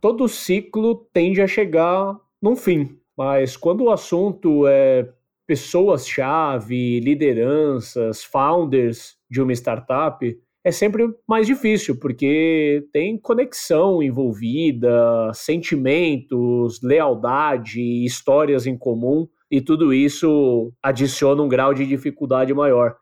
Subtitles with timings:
[0.00, 2.98] todo ciclo tende a chegar num fim.
[3.16, 5.08] Mas quando o assunto é
[5.46, 16.80] pessoas-chave, lideranças, founders de uma startup, é sempre mais difícil, porque tem conexão envolvida, sentimentos,
[16.82, 22.96] lealdade, histórias em comum, e tudo isso adiciona um grau de dificuldade maior.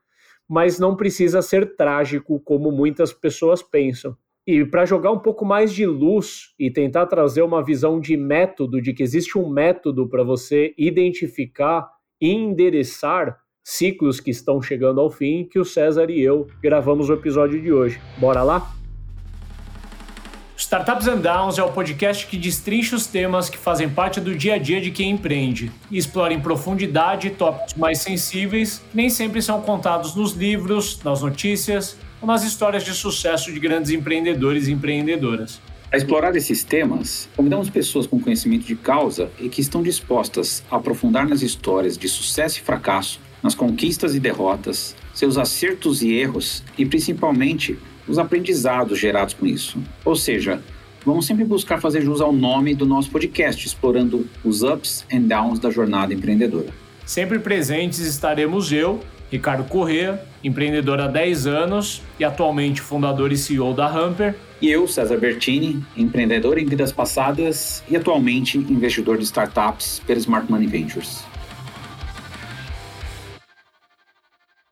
[0.49, 4.17] Mas não precisa ser trágico como muitas pessoas pensam.
[4.49, 8.80] E para jogar um pouco mais de luz e tentar trazer uma visão de método,
[8.80, 11.87] de que existe um método para você identificar
[12.19, 17.12] e endereçar ciclos que estão chegando ao fim, que o César e eu gravamos o
[17.12, 18.01] episódio de hoje.
[18.16, 18.73] Bora lá?
[20.56, 24.55] Startups and Downs é o podcast que destrincha os temas que fazem parte do dia
[24.55, 29.42] a dia de quem empreende e explora em profundidade tópicos mais sensíveis que nem sempre
[29.42, 35.60] são contados nos livros, nas notícias nas histórias de sucesso de grandes empreendedores e empreendedoras.
[35.90, 40.77] A explorar esses temas, convidamos pessoas com conhecimento de causa e que estão dispostas a
[40.77, 46.62] aprofundar nas histórias de sucesso e fracasso, nas conquistas e derrotas, seus acertos e erros
[46.77, 49.78] e principalmente os aprendizados gerados com isso.
[50.05, 50.62] Ou seja,
[51.06, 55.58] vamos sempre buscar fazer jus ao nome do nosso podcast, explorando os ups and downs
[55.58, 56.69] da jornada empreendedora.
[57.06, 59.00] Sempre presentes estaremos eu,
[59.31, 64.34] Ricardo Corrêa, empreendedor há 10 anos e atualmente fundador e CEO da Hamper.
[64.61, 70.51] E eu, César Bertini, empreendedor em vidas passadas e atualmente investidor de startups pela Smart
[70.51, 71.25] Money Ventures.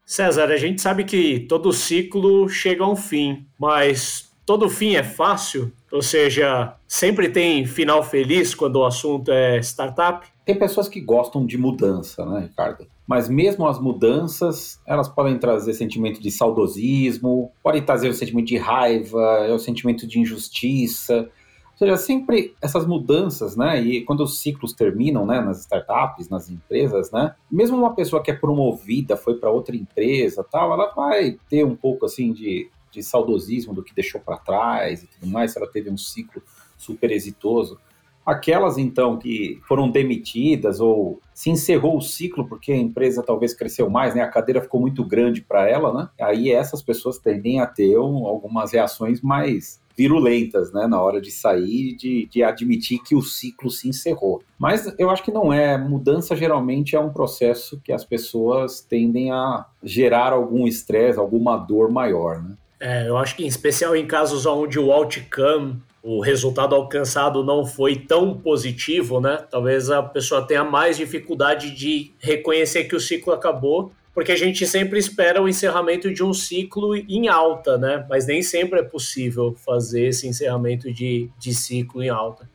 [0.05, 5.03] César, a gente sabe que todo ciclo chega a um fim, mas todo fim é
[5.03, 5.73] fácil?
[5.93, 10.27] Ou seja, sempre tem final feliz quando o assunto é startup?
[10.47, 12.87] Tem pessoas que gostam de mudança, né, Ricardo?
[13.05, 18.57] Mas mesmo as mudanças, elas podem trazer sentimento de saudosismo, podem trazer o sentimento de
[18.57, 21.29] raiva, o sentimento de injustiça.
[21.73, 23.83] Ou seja, sempre essas mudanças, né?
[23.83, 27.35] E quando os ciclos terminam, né, nas startups, nas empresas, né?
[27.51, 31.75] Mesmo uma pessoa que é promovida, foi para outra empresa, tal, ela vai ter um
[31.75, 35.67] pouco assim de, de saudosismo do que deixou para trás e tudo mais, se ela
[35.67, 36.41] teve um ciclo
[36.79, 37.81] super exitoso.
[38.27, 43.89] Aquelas, então, que foram demitidas ou se encerrou o ciclo porque a empresa talvez cresceu
[43.89, 44.23] mais, né?
[44.23, 46.09] A cadeira ficou muito grande para ela, né?
[46.21, 51.31] Aí essas pessoas tendem a ter um, algumas reações mais virulentas, né, na hora de
[51.31, 54.43] sair, de, de admitir que o ciclo se encerrou.
[54.59, 55.79] Mas eu acho que não é.
[55.79, 61.91] Mudança geralmente é um processo que as pessoas tendem a gerar algum estresse, alguma dor
[61.91, 62.57] maior, né?
[62.79, 67.67] É, eu acho que em especial em casos onde o outcome o resultado alcançado não
[67.67, 69.45] foi tão positivo, né?
[69.51, 74.65] Talvez a pessoa tenha mais dificuldade de reconhecer que o ciclo acabou, porque a gente
[74.69, 78.07] sempre espera o encerramento de um ciclo em alta, né?
[78.09, 82.49] Mas nem sempre é possível fazer esse encerramento de, de ciclo em alta.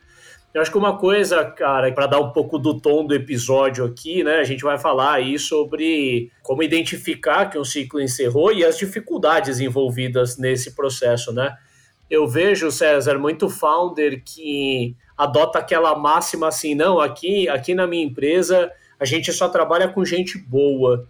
[0.54, 4.24] Eu acho que uma coisa, cara, para dar um pouco do tom do episódio aqui,
[4.24, 4.40] né?
[4.40, 9.60] A gente vai falar aí sobre como identificar que um ciclo encerrou e as dificuldades
[9.60, 11.56] envolvidas nesse processo, né?
[12.12, 18.04] eu vejo, César, muito founder que adota aquela máxima assim, não, aqui, aqui na minha
[18.04, 18.70] empresa
[19.00, 21.08] a gente só trabalha com gente boa.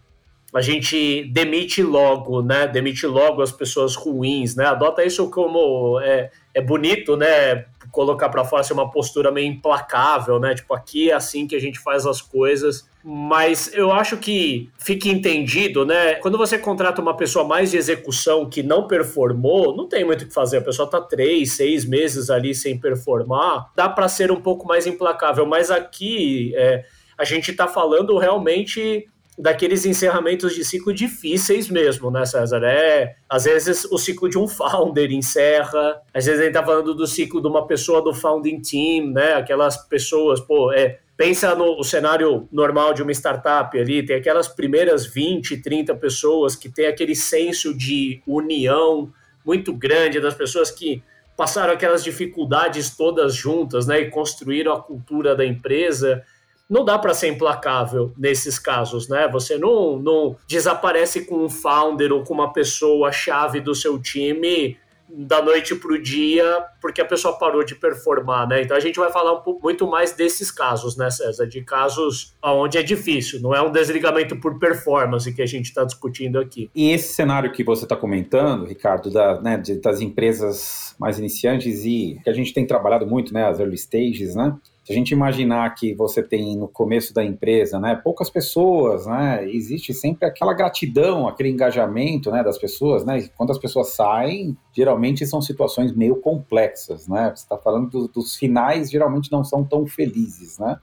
[0.54, 2.68] A gente demite logo, né?
[2.68, 4.66] Demite logo as pessoas ruins, né?
[4.66, 7.66] Adota isso como é, é bonito, né?
[7.92, 10.54] Colocar para fora assim, uma postura meio implacável, né?
[10.56, 15.10] Tipo, aqui é assim que a gente faz as coisas mas eu acho que fique
[15.10, 16.16] entendido, né?
[16.16, 20.28] Quando você contrata uma pessoa mais de execução que não performou, não tem muito o
[20.28, 20.58] que fazer.
[20.58, 24.86] A pessoa tá três, seis meses ali sem performar, dá para ser um pouco mais
[24.86, 25.48] implacável.
[25.48, 26.86] Mas aqui é,
[27.18, 29.10] a gente tá falando realmente
[29.42, 32.64] daqueles encerramentos de ciclo difíceis mesmo, né, César?
[32.64, 36.94] É, às vezes o ciclo de um founder encerra, às vezes a gente tá falando
[36.94, 39.34] do ciclo de uma pessoa do founding team, né?
[39.34, 45.08] Aquelas pessoas, pô, é, pensa no cenário normal de uma startup ali, tem aquelas primeiras
[45.08, 49.12] 20, 30 pessoas que tem aquele senso de união
[49.44, 51.02] muito grande das pessoas que
[51.36, 56.24] passaram aquelas dificuldades todas juntas, né, e construíram a cultura da empresa
[56.72, 59.28] não dá para ser implacável nesses casos, né?
[59.28, 64.78] Você não, não desaparece com um founder ou com uma pessoa chave do seu time
[65.14, 68.62] da noite para o dia porque a pessoa parou de performar, né?
[68.62, 71.46] Então a gente vai falar um muito mais desses casos, né, César?
[71.46, 75.84] De casos onde é difícil, não é um desligamento por performance que a gente está
[75.84, 76.70] discutindo aqui.
[76.74, 82.18] E esse cenário que você está comentando, Ricardo, da, né, das empresas mais iniciantes e
[82.24, 84.56] que a gente tem trabalhado muito, né, as early stages, né?
[84.92, 89.94] A gente imaginar que você tem no começo da empresa, né, poucas pessoas, né, existe
[89.94, 95.26] sempre aquela gratidão, aquele engajamento, né, das pessoas, né, e quando as pessoas saem, geralmente
[95.26, 99.88] são situações meio complexas, né, você está falando do, dos finais, geralmente não são tão
[99.88, 100.78] felizes, né,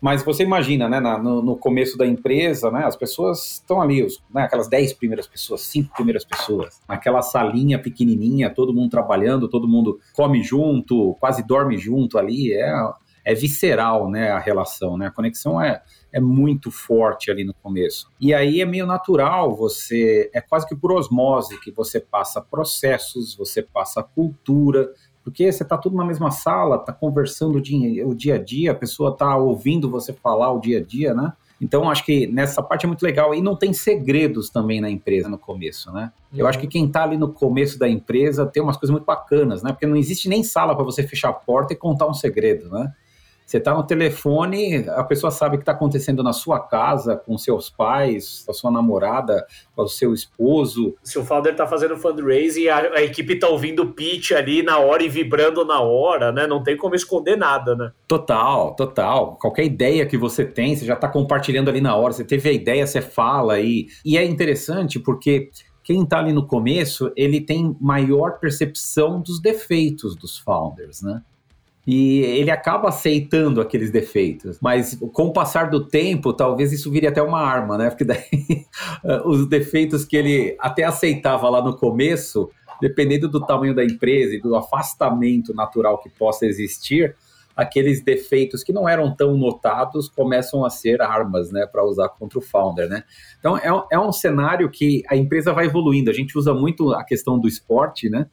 [0.00, 4.02] mas você imagina, né, na, no, no, começo da empresa, né, as pessoas estão ali,
[4.02, 9.48] os, né, aquelas 10 primeiras pessoas, cinco primeiras pessoas, naquela salinha pequenininha, todo mundo trabalhando,
[9.48, 12.72] todo mundo come junto, quase dorme junto ali, é,
[13.24, 15.82] é visceral, né, a relação, né, a conexão é,
[16.12, 18.10] é muito forte ali no começo.
[18.20, 23.34] E aí é meio natural, você, é quase que por osmose que você passa processos,
[23.34, 28.14] você passa cultura, porque você está tudo na mesma sala, está conversando o dia, o
[28.14, 31.32] dia a dia, a pessoa está ouvindo você falar o dia a dia, né?
[31.60, 33.34] Então, acho que nessa parte é muito legal.
[33.34, 36.10] E não tem segredos também na empresa no começo, né?
[36.32, 36.38] Uhum.
[36.38, 39.62] Eu acho que quem está ali no começo da empresa tem umas coisas muito bacanas,
[39.62, 39.70] né?
[39.70, 42.90] Porque não existe nem sala para você fechar a porta e contar um segredo, né?
[43.50, 47.36] Você está no telefone, a pessoa sabe o que está acontecendo na sua casa, com
[47.36, 49.44] seus pais, com a sua namorada,
[49.74, 50.94] com o seu esposo.
[51.02, 54.78] Se o founder está fazendo fundraising, a, a equipe está ouvindo o pitch ali na
[54.78, 56.46] hora e vibrando na hora, né?
[56.46, 57.90] Não tem como esconder nada, né?
[58.06, 59.36] Total, total.
[59.40, 62.12] Qualquer ideia que você tem, você já está compartilhando ali na hora.
[62.12, 63.88] Você teve a ideia, você fala aí.
[64.04, 65.50] E, e é interessante porque
[65.82, 71.20] quem está ali no começo, ele tem maior percepção dos defeitos dos founders, né?
[71.86, 74.58] E ele acaba aceitando aqueles defeitos.
[74.60, 77.88] Mas com o passar do tempo, talvez isso vire até uma arma, né?
[77.88, 78.66] Porque daí
[79.24, 82.50] os defeitos que ele até aceitava lá no começo,
[82.80, 87.16] dependendo do tamanho da empresa e do afastamento natural que possa existir,
[87.56, 92.38] aqueles defeitos que não eram tão notados começam a ser armas, né, para usar contra
[92.38, 93.04] o founder, né?
[93.38, 96.10] Então é, é um cenário que a empresa vai evoluindo.
[96.10, 98.26] A gente usa muito a questão do esporte, né?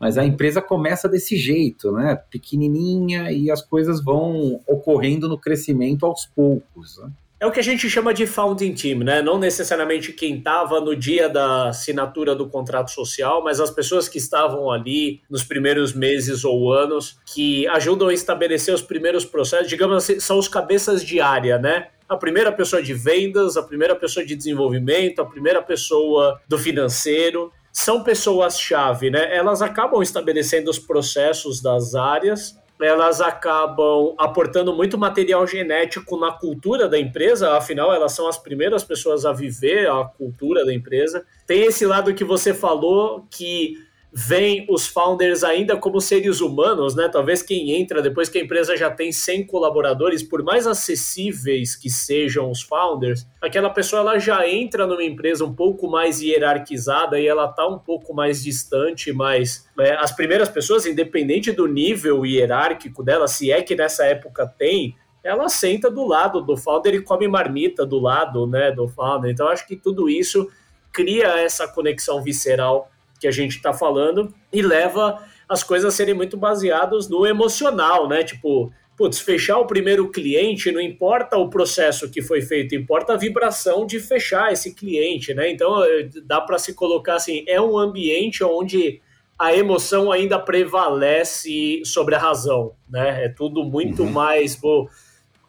[0.00, 2.16] Mas a empresa começa desse jeito, né?
[2.30, 6.98] Pequenininha e as coisas vão ocorrendo no crescimento aos poucos.
[6.98, 7.10] Né?
[7.40, 9.22] É o que a gente chama de founding team, né?
[9.22, 14.18] Não necessariamente quem estava no dia da assinatura do contrato social, mas as pessoas que
[14.18, 19.96] estavam ali nos primeiros meses ou anos, que ajudam a estabelecer os primeiros processos, digamos
[19.96, 21.88] assim, são os cabeças de área, né?
[22.08, 27.52] a primeira pessoa de vendas, a primeira pessoa de desenvolvimento, a primeira pessoa do financeiro
[27.78, 29.34] são pessoas-chave, né?
[29.34, 36.88] Elas acabam estabelecendo os processos das áreas, elas acabam aportando muito material genético na cultura
[36.88, 41.24] da empresa, afinal, elas são as primeiras pessoas a viver a cultura da empresa.
[41.46, 43.74] Tem esse lado que você falou que
[44.12, 47.08] veem os founders ainda como seres humanos, né?
[47.08, 51.90] Talvez quem entra depois que a empresa já tem 100 colaboradores, por mais acessíveis que
[51.90, 57.26] sejam os founders, aquela pessoa ela já entra numa empresa um pouco mais hierarquizada e
[57.26, 63.02] ela tá um pouco mais distante, mas é, as primeiras pessoas, independente do nível hierárquico
[63.02, 67.28] dela, se é que nessa época tem, ela senta do lado do founder e come
[67.28, 69.30] marmita do lado, né, do founder.
[69.30, 70.48] Então acho que tudo isso
[70.90, 76.14] cria essa conexão visceral que a gente está falando e leva as coisas a serem
[76.14, 78.22] muito baseadas no emocional, né?
[78.22, 83.16] Tipo, putz, fechar o primeiro cliente, não importa o processo que foi feito, importa a
[83.16, 85.50] vibração de fechar esse cliente, né?
[85.50, 89.00] Então eh, dá para se colocar assim, é um ambiente onde
[89.38, 93.26] a emoção ainda prevalece sobre a razão, né?
[93.26, 94.10] É tudo muito uhum.
[94.10, 94.90] mais, pô,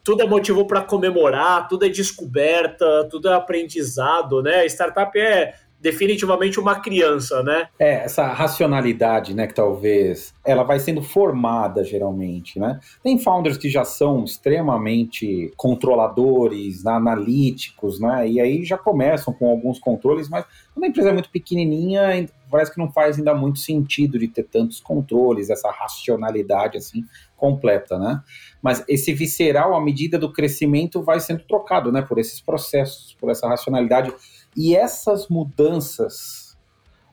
[0.03, 4.65] tudo é motivo para comemorar, tudo é descoberta, tudo é aprendizado, né?
[4.67, 7.67] Startup é definitivamente uma criança, né?
[7.79, 12.79] É, essa racionalidade, né, que talvez ela vai sendo formada geralmente, né?
[13.01, 18.27] Tem founders que já são extremamente controladores, analíticos, né?
[18.27, 22.73] E aí já começam com alguns controles, mas quando a empresa é muito pequenininha, parece
[22.73, 27.05] que não faz ainda muito sentido de ter tantos controles, essa racionalidade assim
[27.37, 28.21] completa, né?
[28.61, 33.29] Mas esse visceral, à medida do crescimento, vai sendo trocado, né, por esses processos, por
[33.29, 34.13] essa racionalidade
[34.59, 36.57] e essas mudanças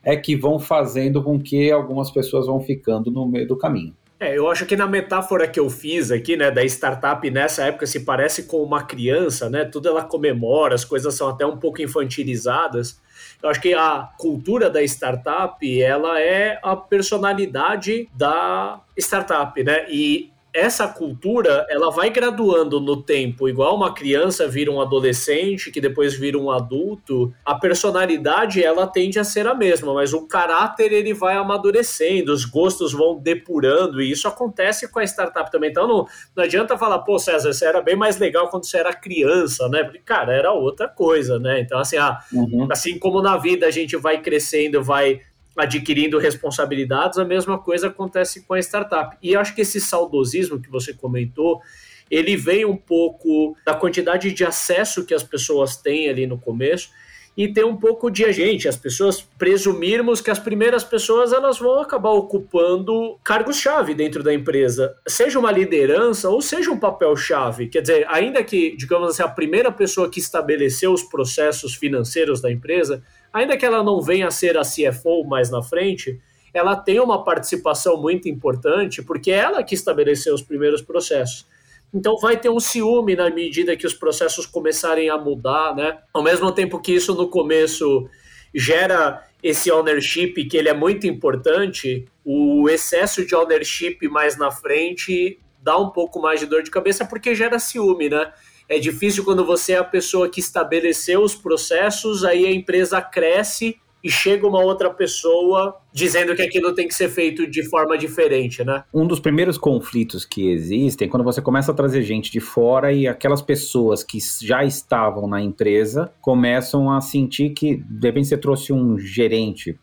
[0.03, 3.95] é que vão fazendo com que algumas pessoas vão ficando no meio do caminho.
[4.19, 7.85] É, eu acho que na metáfora que eu fiz aqui, né, da startup nessa época
[7.85, 9.63] se parece com uma criança, né?
[9.63, 12.99] Tudo ela comemora, as coisas são até um pouco infantilizadas.
[13.41, 19.85] Eu acho que a cultura da startup, ela é a personalidade da startup, né?
[19.89, 25.79] E essa cultura ela vai graduando no tempo, igual uma criança vira um adolescente, que
[25.79, 27.31] depois vira um adulto.
[27.45, 32.43] A personalidade ela tende a ser a mesma, mas o caráter ele vai amadurecendo, os
[32.43, 35.69] gostos vão depurando, e isso acontece com a startup também.
[35.69, 38.91] Então não, não adianta falar, pô, César, você era bem mais legal quando você era
[38.91, 39.83] criança, né?
[39.83, 41.59] Porque, cara, era outra coisa, né?
[41.59, 42.67] Então, assim, ah, uhum.
[42.71, 45.21] assim como na vida a gente vai crescendo, vai
[45.57, 49.17] adquirindo responsabilidades, a mesma coisa acontece com a startup.
[49.21, 51.61] E acho que esse saudosismo que você comentou,
[52.09, 56.89] ele vem um pouco da quantidade de acesso que as pessoas têm ali no começo
[57.37, 61.59] e ter um pouco de a gente, as pessoas presumirmos que as primeiras pessoas elas
[61.59, 67.67] vão acabar ocupando cargos-chave dentro da empresa, seja uma liderança ou seja um papel-chave.
[67.67, 72.51] Quer dizer, ainda que, digamos assim, a primeira pessoa que estabeleceu os processos financeiros da
[72.51, 73.03] empresa,
[73.37, 76.19] ainda que ela não venha a ser a CFO mais na frente,
[76.53, 81.45] ela tem uma participação muito importante porque é ela que estabeleceu os primeiros processos.
[81.93, 85.99] Então vai ter um ciúme na medida que os processos começarem a mudar, né?
[86.13, 88.09] Ao mesmo tempo que isso no começo
[88.53, 95.39] gera esse ownership que ele é muito importante, o excesso de ownership mais na frente
[95.61, 98.31] dá um pouco mais de dor de cabeça porque gera ciúme, né?
[98.69, 103.77] É difícil quando você é a pessoa que estabeleceu os processos, aí a empresa cresce
[104.03, 108.63] e chega uma outra pessoa dizendo que aquilo tem que ser feito de forma diferente,
[108.63, 108.83] né?
[108.93, 112.93] Um dos primeiros conflitos que existem é quando você começa a trazer gente de fora
[112.93, 118.37] e aquelas pessoas que já estavam na empresa começam a sentir que, de repente, você
[118.37, 119.77] trouxe um gerente,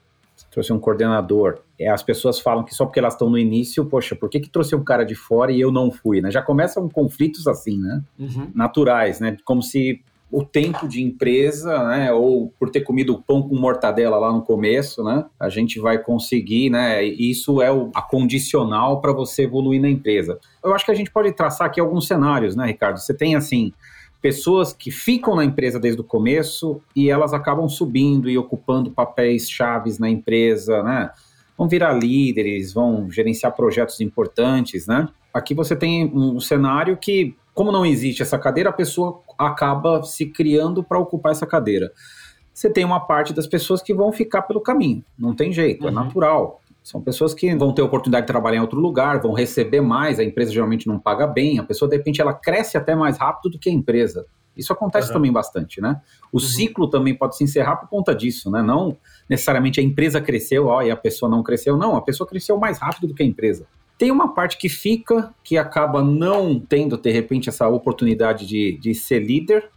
[0.55, 1.59] trouxe um coordenador.
[1.79, 4.49] É, as pessoas falam que só porque elas estão no início, poxa, por que, que
[4.49, 6.31] trouxe um cara de fora e eu não fui, né?
[6.31, 8.03] Já começam conflitos assim, né?
[8.19, 8.51] Uhum.
[8.55, 9.37] Naturais, né?
[9.45, 14.33] Como se o tempo de empresa, né, ou por ter comido pão com mortadela lá
[14.33, 19.45] no começo, né, a gente vai conseguir, né, isso é o, a condicional para você
[19.45, 20.41] evoluir na empresa.
[20.65, 22.99] Eu acho que a gente pode traçar aqui alguns cenários, né, Ricardo?
[22.99, 23.73] Você tem, assim,
[24.25, 29.51] pessoas que ficam na empresa desde o começo e elas acabam subindo e ocupando papéis
[29.51, 31.11] chaves na empresa, né,
[31.59, 35.11] vão virar líderes, vão gerenciar projetos importantes, né?
[35.33, 40.25] Aqui você tem um cenário que como não existe essa cadeira, a pessoa acaba se
[40.25, 41.93] criando para ocupar essa cadeira.
[42.53, 45.91] Você tem uma parte das pessoas que vão ficar pelo caminho, não tem jeito, é
[45.91, 46.01] uhum.
[46.01, 46.63] é natural.
[46.85, 50.23] São pessoas que vão ter oportunidade de trabalhar em outro lugar, vão receber mais, a
[50.23, 53.59] empresa geralmente não paga bem, a pessoa de repente ela cresce até mais rápido do
[53.59, 54.27] que a empresa.
[54.55, 55.15] Isso acontece uhum.
[55.15, 56.03] também bastante, né?
[56.31, 56.41] O uhum.
[56.41, 58.61] ciclo também pode se encerrar por conta disso, né?
[58.61, 62.59] Não necessariamente a empresa cresceu, ó, e a pessoa não cresceu, não, a pessoa cresceu
[62.59, 63.67] mais rápido do que a empresa.
[63.97, 68.95] Tem uma parte que fica, que acaba não tendo, de repente, essa oportunidade de, de
[68.95, 69.71] ser líder,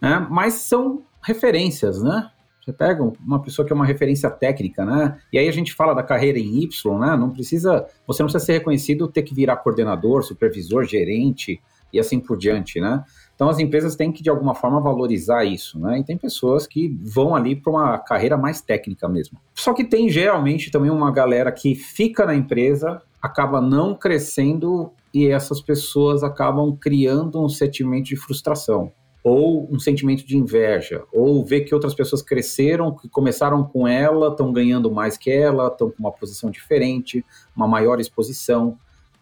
[0.00, 0.26] né?
[0.28, 2.32] mas são referências, né?
[2.64, 5.18] Você pega uma pessoa que é uma referência técnica, né?
[5.32, 7.16] E aí a gente fala da carreira em Y, né?
[7.16, 11.60] Não precisa, você não precisa ser reconhecido, ter que virar coordenador, supervisor, gerente
[11.92, 13.04] e assim por diante, né?
[13.34, 15.98] Então as empresas têm que de alguma forma valorizar isso, né?
[15.98, 19.38] E tem pessoas que vão ali para uma carreira mais técnica mesmo.
[19.54, 25.26] Só que tem geralmente também uma galera que fica na empresa acaba não crescendo e
[25.26, 31.60] essas pessoas acabam criando um sentimento de frustração ou um sentimento de inveja, ou ver
[31.60, 35.98] que outras pessoas cresceram, que começaram com ela, estão ganhando mais que ela, estão com
[36.00, 37.24] uma posição diferente,
[37.54, 38.76] uma maior exposição,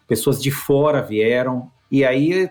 [0.07, 2.49] pessoas de fora vieram, e aí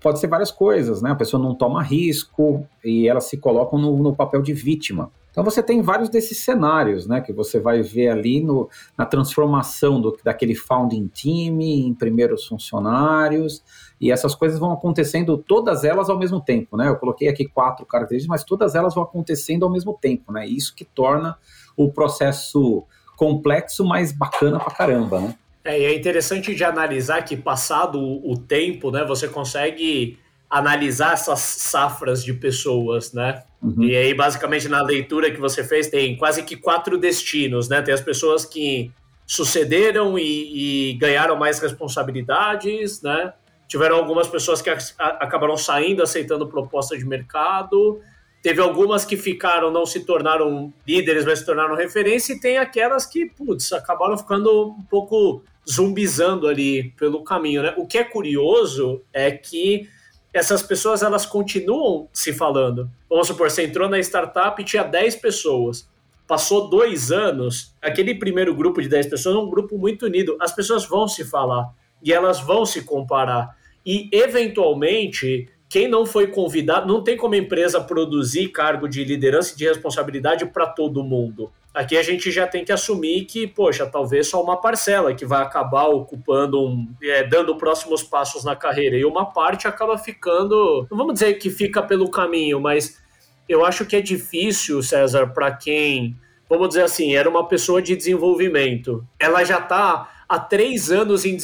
[0.00, 1.10] pode ser várias coisas, né?
[1.10, 5.10] A pessoa não toma risco e elas se colocam no, no papel de vítima.
[5.38, 10.00] Então você tem vários desses cenários, né, que você vai ver ali no, na transformação
[10.00, 13.62] do, daquele founding team em primeiros funcionários,
[14.00, 16.88] e essas coisas vão acontecendo todas elas ao mesmo tempo, né?
[16.88, 20.44] Eu coloquei aqui quatro características, mas todas elas vão acontecendo ao mesmo tempo, né?
[20.44, 21.38] Isso que torna
[21.76, 22.84] o processo
[23.16, 25.36] complexo, mas bacana pra caramba, né?
[25.64, 30.18] É, e é interessante de analisar que passado o, tempo, né, você consegue
[30.50, 33.42] analisar essas safras de pessoas, né?
[33.62, 33.84] Uhum.
[33.84, 37.82] E aí, basicamente, na leitura que você fez, tem quase que quatro destinos, né?
[37.82, 38.90] Tem as pessoas que
[39.26, 43.34] sucederam e, e ganharam mais responsabilidades, né?
[43.66, 44.78] Tiveram algumas pessoas que a,
[45.20, 48.00] acabaram saindo, aceitando proposta de mercado.
[48.42, 52.32] Teve algumas que ficaram, não se tornaram líderes, mas se tornaram referência.
[52.32, 57.74] E tem aquelas que, putz, acabaram ficando um pouco zumbizando ali pelo caminho, né?
[57.76, 59.86] O que é curioso é que
[60.32, 62.90] essas pessoas elas continuam se falando.
[63.08, 65.88] Vamos supor, você entrou na startup e tinha 10 pessoas.
[66.26, 70.36] Passou dois anos, aquele primeiro grupo de 10 pessoas é um grupo muito unido.
[70.40, 73.56] As pessoas vão se falar e elas vão se comparar.
[73.84, 79.54] E, eventualmente, quem não foi convidado, não tem como a empresa produzir cargo de liderança
[79.54, 81.50] e de responsabilidade para todo mundo.
[81.78, 85.40] Aqui a gente já tem que assumir que, poxa, talvez só uma parcela que vai
[85.40, 90.98] acabar ocupando, um, é, dando próximos passos na carreira, e uma parte acaba ficando, não
[90.98, 93.00] vamos dizer que fica pelo caminho, mas
[93.48, 96.16] eu acho que é difícil, César, para quem,
[96.50, 101.38] vamos dizer assim, era uma pessoa de desenvolvimento, ela já está há três anos em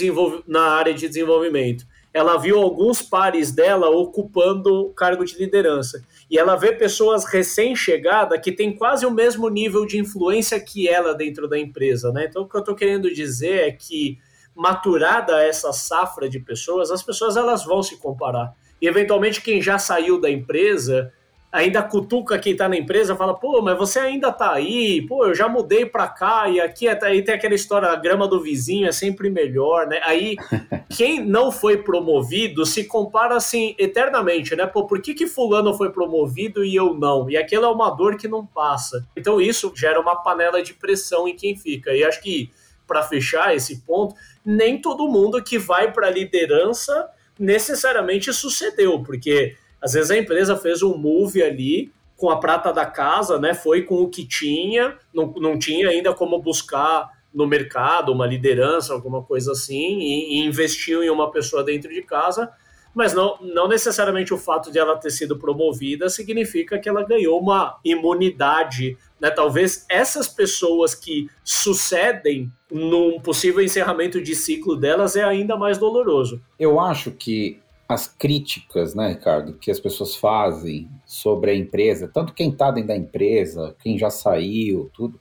[0.49, 6.01] na área de desenvolvimento ela viu alguns pares dela ocupando cargo de liderança.
[6.31, 11.13] E ela vê pessoas recém-chegadas que têm quase o mesmo nível de influência que ela
[11.13, 12.13] dentro da empresa.
[12.13, 12.27] Né?
[12.27, 14.17] Então, o que eu estou querendo dizer é que
[14.55, 18.55] maturada essa safra de pessoas, as pessoas elas vão se comparar.
[18.81, 21.13] E eventualmente quem já saiu da empresa
[21.55, 25.37] ainda cutuca quem está na empresa, fala, pô, mas você ainda está aí, pô, eu
[25.37, 28.89] já mudei para cá, e aqui é, aí tem aquela história, a grama do vizinho
[28.89, 30.01] é sempre melhor, né?
[30.03, 30.35] Aí,
[30.91, 34.67] quem não foi promovido se compara assim eternamente, né?
[34.67, 37.31] Pô, por que, que fulano foi promovido e eu não?
[37.31, 39.07] E aquilo é uma dor que não passa.
[39.17, 41.95] Então isso gera uma panela de pressão em quem fica.
[41.95, 42.51] E acho que,
[42.85, 47.09] para fechar esse ponto, nem todo mundo que vai para liderança
[47.39, 52.87] necessariamente sucedeu, porque às vezes a empresa fez um move ali com a prata da
[52.87, 53.53] casa, né?
[53.53, 58.95] Foi com o que tinha, não, não tinha ainda como buscar no mercado uma liderança,
[58.95, 62.51] alguma coisa assim, e, e investiu em uma pessoa dentro de casa,
[62.95, 67.39] mas não, não necessariamente o fato de ela ter sido promovida significa que ela ganhou
[67.39, 68.97] uma imunidade.
[69.21, 69.31] Né?
[69.31, 76.41] Talvez essas pessoas que sucedem num possível encerramento de ciclo delas é ainda mais doloroso.
[76.59, 77.61] Eu acho que
[77.95, 82.89] as críticas, né, Ricardo, que as pessoas fazem sobre a empresa, tanto quem está dentro
[82.89, 85.19] da empresa, quem já saiu, tudo,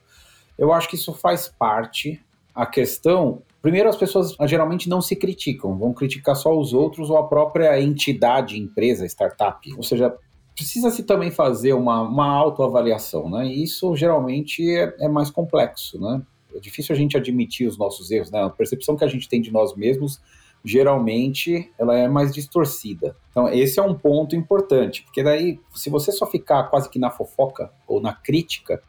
[0.58, 2.20] eu acho que isso faz parte.
[2.54, 7.16] A questão, primeiro, as pessoas geralmente não se criticam, vão criticar só os outros ou
[7.16, 9.72] a própria entidade, empresa, startup.
[9.76, 10.14] Ou seja,
[10.54, 13.46] precisa-se também fazer uma, uma autoavaliação, né?
[13.46, 16.22] E isso geralmente é, é mais complexo, né?
[16.54, 18.42] É difícil a gente admitir os nossos erros, né?
[18.42, 20.20] A percepção que a gente tem de nós mesmos
[20.64, 23.14] geralmente ela é mais distorcida.
[23.30, 27.10] Então, esse é um ponto importante, porque daí, se você só ficar quase que na
[27.10, 28.80] fofoca ou na crítica,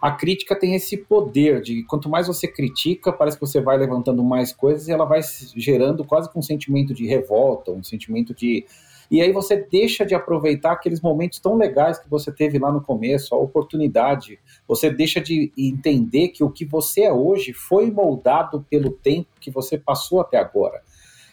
[0.00, 4.22] a crítica tem esse poder de quanto mais você critica, parece que você vai levantando
[4.22, 5.20] mais coisas e ela vai
[5.56, 8.64] gerando quase que um sentimento de revolta, um sentimento de.
[9.10, 12.80] E aí você deixa de aproveitar aqueles momentos tão legais que você teve lá no
[12.80, 14.38] começo, a oportunidade.
[14.68, 19.50] Você deixa de entender que o que você é hoje foi moldado pelo tempo que
[19.50, 20.82] você passou até agora.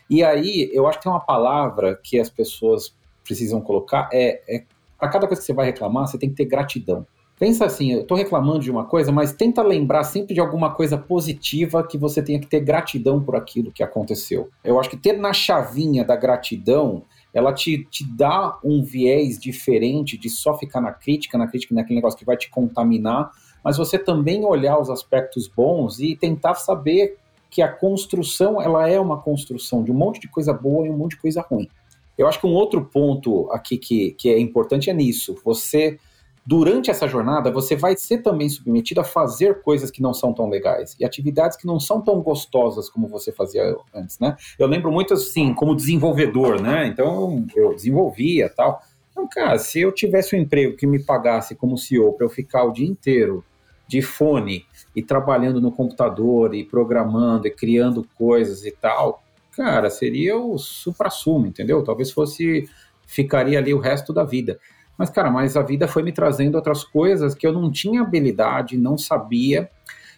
[0.10, 4.64] E aí, eu acho que tem uma palavra que as pessoas precisam colocar, é, é
[5.00, 7.06] para cada coisa que você vai reclamar, você tem que ter gratidão.
[7.38, 10.98] Pensa assim, eu estou reclamando de uma coisa, mas tenta lembrar sempre de alguma coisa
[10.98, 14.50] positiva que você tenha que ter gratidão por aquilo que aconteceu.
[14.64, 20.18] Eu acho que ter na chavinha da gratidão, ela te, te dá um viés diferente
[20.18, 23.30] de só ficar na crítica, na crítica naquele negócio que vai te contaminar,
[23.62, 27.18] mas você também olhar os aspectos bons e tentar saber
[27.56, 30.98] que a construção ela é uma construção de um monte de coisa boa e um
[30.98, 31.70] monte de coisa ruim.
[32.18, 35.40] Eu acho que um outro ponto aqui que, que é importante é nisso.
[35.46, 35.98] Você,
[36.46, 40.50] durante essa jornada, você vai ser também submetido a fazer coisas que não são tão
[40.50, 44.36] legais e atividades que não são tão gostosas como você fazia antes, né?
[44.60, 46.86] Eu lembro muito assim, como desenvolvedor, né?
[46.88, 48.82] Então eu desenvolvia tal.
[49.14, 52.66] Então, cara, se eu tivesse um emprego que me pagasse como CEO para eu ficar
[52.66, 53.46] o dia inteiro
[53.88, 59.24] de fone e trabalhando no computador e programando e criando coisas e tal,
[59.56, 61.84] cara, seria o supra-sumo, entendeu?
[61.84, 62.68] Talvez fosse
[63.06, 64.60] ficaria ali o resto da vida.
[64.98, 68.78] Mas, cara, mas a vida foi me trazendo outras coisas que eu não tinha habilidade,
[68.78, 69.70] não sabia.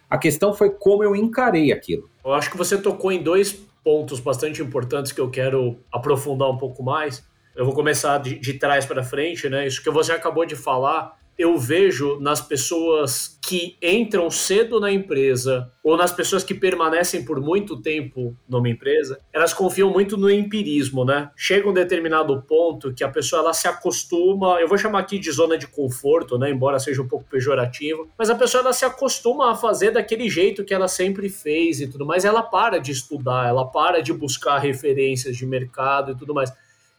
[0.08, 2.08] A questão foi como eu encarei aquilo.
[2.24, 3.52] Eu acho que você tocou em dois
[3.84, 7.26] pontos bastante importantes que eu quero aprofundar um pouco mais.
[7.56, 9.66] Eu vou começar de, de trás para frente, né?
[9.66, 15.70] Isso que você acabou de falar eu vejo nas pessoas que entram cedo na empresa
[15.82, 21.04] ou nas pessoas que permanecem por muito tempo numa empresa, elas confiam muito no empirismo,
[21.04, 21.30] né?
[21.36, 25.30] Chega um determinado ponto que a pessoa ela se acostuma, eu vou chamar aqui de
[25.30, 29.52] zona de conforto, né, embora seja um pouco pejorativo, mas a pessoa ela se acostuma
[29.52, 33.48] a fazer daquele jeito que ela sempre fez e tudo mais, ela para de estudar,
[33.48, 36.52] ela para de buscar referências de mercado e tudo mais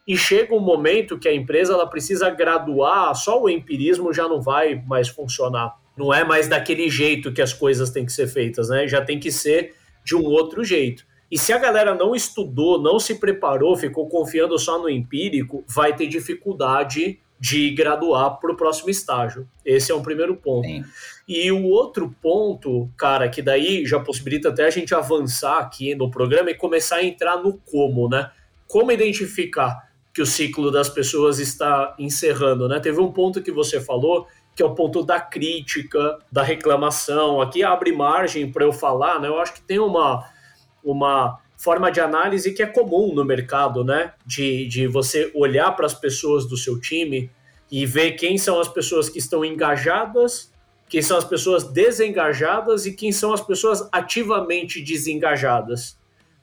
[0.10, 4.42] e chega um momento que a empresa ela precisa graduar, só o empirismo já não
[4.42, 5.78] vai mais funcionar.
[5.96, 8.88] Não é mais daquele jeito que as coisas têm que ser feitas, né?
[8.88, 11.06] Já tem que ser de um outro jeito.
[11.30, 15.96] E se a galera não estudou, não se preparou, ficou confiando só no empírico, vai
[15.96, 19.48] ter dificuldade de graduar para o próximo estágio.
[19.64, 20.68] Esse é um primeiro ponto.
[20.68, 20.84] Sim.
[21.28, 26.10] E o outro ponto, cara, que daí já possibilita até a gente avançar aqui no
[26.10, 28.32] programa e começar a entrar no como, né?
[28.68, 32.80] Como identificar que o ciclo das pessoas está encerrando, né?
[32.80, 37.40] Teve um ponto que você falou que é o ponto da crítica, da reclamação.
[37.40, 39.28] Aqui abre margem para eu falar, né?
[39.28, 40.28] Eu acho que tem uma
[40.84, 44.14] uma forma de análise que é comum no mercado, né?
[44.26, 47.30] De, de você olhar para as pessoas do seu time
[47.72, 50.52] e ver quem são as pessoas que estão engajadas,
[50.88, 55.98] quem são as pessoas desengajadas e quem são as pessoas ativamente desengajadas.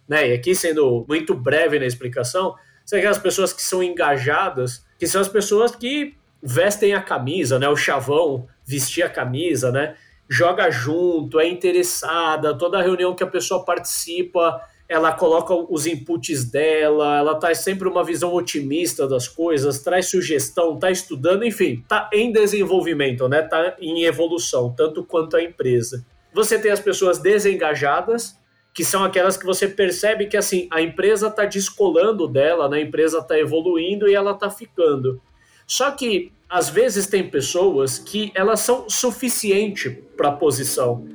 [0.08, 0.30] Né?
[0.30, 2.54] E aqui, sendo muito breve na explicação,
[2.86, 7.68] são aquelas pessoas que são engajadas, que são as pessoas que vestem a camisa, né?
[7.68, 9.96] O chavão vestir a camisa, né?
[10.28, 17.18] Joga junto, é interessada, toda reunião que a pessoa participa, ela coloca os inputs dela,
[17.18, 22.30] ela traz sempre uma visão otimista das coisas, traz sugestão, está estudando, enfim, está em
[22.30, 23.40] desenvolvimento, né?
[23.44, 26.04] Está em evolução, tanto quanto a empresa.
[26.32, 28.38] Você tem as pessoas desengajadas,
[28.76, 32.76] que são aquelas que você percebe que assim a empresa está descolando dela, né?
[32.76, 35.18] a empresa está evoluindo e ela está ficando.
[35.66, 41.08] Só que às vezes tem pessoas que elas são suficiente para a posição.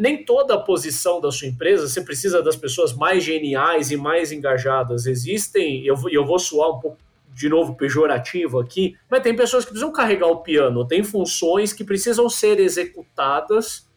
[0.00, 4.32] Nem toda a posição da sua empresa você precisa das pessoas mais geniais e mais
[4.32, 5.06] engajadas.
[5.06, 6.98] Existem, eu, eu vou suar um pouco
[7.32, 11.84] de novo pejorativo aqui, mas tem pessoas que precisam carregar o piano, tem funções que
[11.84, 13.87] precisam ser executadas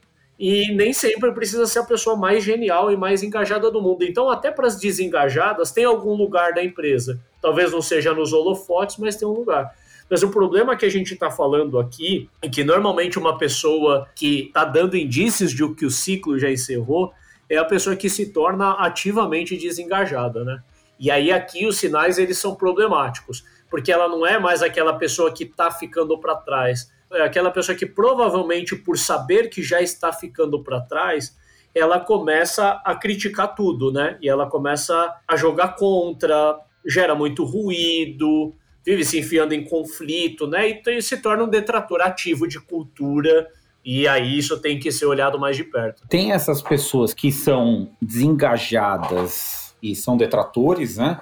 [0.41, 4.03] e nem sempre precisa ser a pessoa mais genial e mais engajada do mundo.
[4.03, 7.21] Então, até para as desengajadas, tem algum lugar da empresa.
[7.39, 9.71] Talvez não seja nos holofotes, mas tem um lugar.
[10.09, 14.47] Mas o problema que a gente está falando aqui é que normalmente uma pessoa que
[14.47, 17.13] está dando indícios de que o ciclo já encerrou
[17.47, 20.63] é a pessoa que se torna ativamente desengajada, né?
[20.99, 25.31] E aí aqui os sinais eles são problemáticos, porque ela não é mais aquela pessoa
[25.31, 30.11] que está ficando para trás é aquela pessoa que provavelmente por saber que já está
[30.13, 31.35] ficando para trás,
[31.73, 34.17] ela começa a criticar tudo, né?
[34.21, 38.53] E ela começa a jogar contra, gera muito ruído,
[38.85, 40.81] vive se enfiando em conflito, né?
[40.85, 43.47] E se torna um detrator ativo de cultura.
[43.83, 46.03] E aí isso tem que ser olhado mais de perto.
[46.07, 51.19] Tem essas pessoas que são desengajadas e são detratores, né?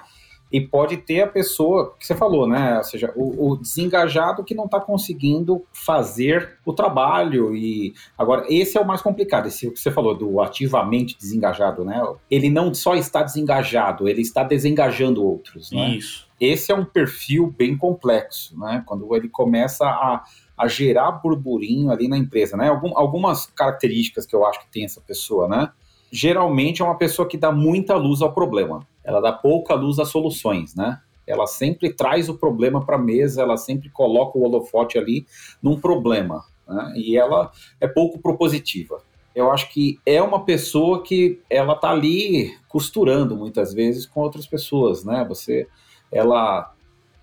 [0.52, 2.78] E pode ter a pessoa que você falou, né?
[2.78, 7.54] Ou seja, o, o desengajado que não está conseguindo fazer o trabalho.
[7.54, 12.02] E agora, esse é o mais complicado, esse que você falou, do ativamente desengajado, né?
[12.28, 15.70] Ele não só está desengajado, ele está desengajando outros.
[15.70, 15.90] Né?
[15.90, 16.28] Isso.
[16.40, 18.82] Esse é um perfil bem complexo, né?
[18.86, 20.24] Quando ele começa a,
[20.58, 22.68] a gerar burburinho ali na empresa, né?
[22.68, 25.70] Algum, algumas características que eu acho que tem essa pessoa, né?
[26.10, 30.08] Geralmente é uma pessoa que dá muita luz ao problema ela dá pouca luz às
[30.08, 31.00] soluções, né?
[31.26, 35.26] Ela sempre traz o problema para a mesa, ela sempre coloca o holofote ali
[35.60, 36.92] num problema, né?
[36.96, 39.02] E ela é pouco propositiva.
[39.34, 44.46] Eu acho que é uma pessoa que ela tá ali costurando muitas vezes com outras
[44.46, 45.24] pessoas, né?
[45.28, 45.66] Você,
[46.10, 46.72] ela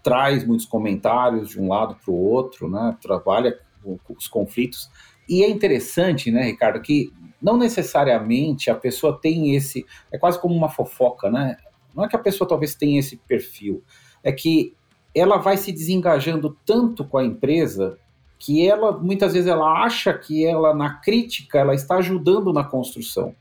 [0.03, 2.97] traz muitos comentários de um lado para o outro, né?
[3.01, 4.89] Trabalha com os conflitos.
[5.27, 9.85] E é interessante, né, Ricardo, que não necessariamente a pessoa tem esse.
[10.11, 11.57] É quase como uma fofoca, né?
[11.97, 13.83] Não é que a pessoa talvez tenha esse perfil,
[14.23, 14.75] é que
[15.15, 17.97] ela vai se desengajando tanto com a empresa
[18.37, 23.33] que ela muitas vezes ela acha que ela na crítica ela está ajudando na construção.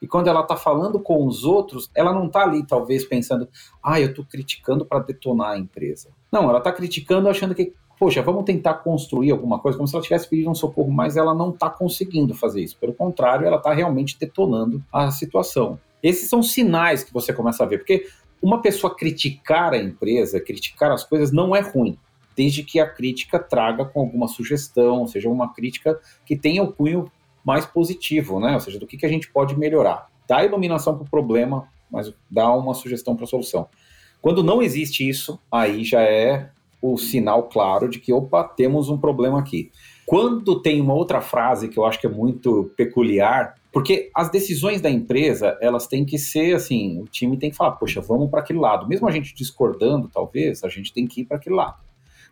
[0.00, 3.48] E quando ela está falando com os outros, ela não está ali talvez pensando,
[3.82, 6.10] ah, eu estou criticando para detonar a empresa.
[6.30, 10.02] Não, ela está criticando achando que, poxa, vamos tentar construir alguma coisa, como se ela
[10.02, 12.76] tivesse pedido um socorro, mas ela não está conseguindo fazer isso.
[12.78, 15.78] Pelo contrário, ela está realmente detonando a situação.
[16.02, 18.06] Esses são sinais que você começa a ver, porque
[18.42, 21.96] uma pessoa criticar a empresa, criticar as coisas, não é ruim,
[22.36, 27.10] desde que a crítica traga com alguma sugestão, seja uma crítica que tenha o cunho
[27.44, 28.54] mais positivo, né?
[28.54, 30.08] Ou seja, do que, que a gente pode melhorar.
[30.28, 33.68] Dá iluminação para o problema, mas dá uma sugestão para a solução.
[34.20, 38.98] Quando não existe isso, aí já é o sinal claro de que, opa, temos um
[38.98, 39.70] problema aqui.
[40.06, 44.82] Quando tem uma outra frase que eu acho que é muito peculiar, porque as decisões
[44.82, 48.40] da empresa, elas têm que ser assim, o time tem que falar, poxa, vamos para
[48.40, 48.86] aquele lado.
[48.86, 51.78] Mesmo a gente discordando, talvez, a gente tem que ir para aquele lado.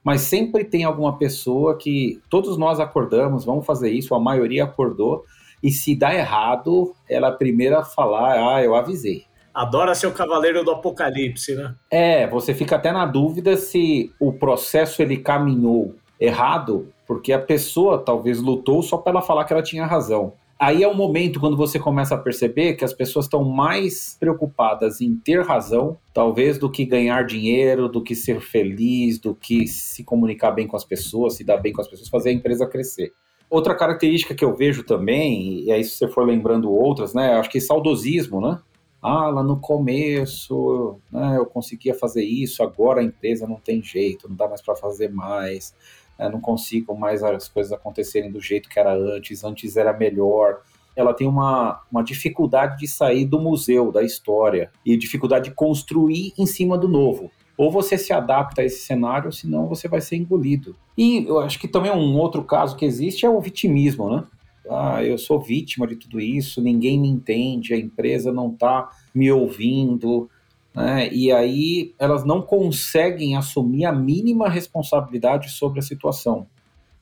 [0.04, 5.24] Mas sempre tem alguma pessoa que todos nós acordamos, vamos fazer isso, a maioria acordou,
[5.62, 9.24] e se dá errado, ela é a primeira a falar, ah, eu avisei.
[9.52, 11.74] Adora ser o cavaleiro do apocalipse, né?
[11.90, 17.98] É, você fica até na dúvida se o processo ele caminhou errado, porque a pessoa
[17.98, 20.34] talvez lutou só para ela falar que ela tinha razão.
[20.60, 25.00] Aí é o momento quando você começa a perceber que as pessoas estão mais preocupadas
[25.00, 30.04] em ter razão, talvez, do que ganhar dinheiro, do que ser feliz, do que se
[30.04, 33.14] comunicar bem com as pessoas, se dar bem com as pessoas, fazer a empresa crescer.
[33.48, 37.32] Outra característica que eu vejo também, e aí se você for lembrando outras, né?
[37.32, 38.58] Acho que saudosismo, né?
[39.02, 44.28] Ah, lá no começo né, eu conseguia fazer isso, agora a empresa não tem jeito,
[44.28, 45.74] não dá mais para fazer mais
[46.20, 50.60] né, não consigo mais as coisas acontecerem do jeito que era antes, antes era melhor.
[50.94, 56.34] Ela tem uma, uma dificuldade de sair do museu, da história, e dificuldade de construir
[56.36, 57.30] em cima do novo.
[57.56, 60.76] Ou você se adapta a esse cenário, senão você vai ser engolido.
[60.96, 64.24] E eu acho que também um outro caso que existe é o vitimismo, né?
[64.70, 69.30] Ah, eu sou vítima de tudo isso, ninguém me entende, a empresa não está me
[69.30, 70.30] ouvindo,
[70.74, 71.12] né?
[71.12, 76.46] E aí elas não conseguem assumir a mínima responsabilidade sobre a situação.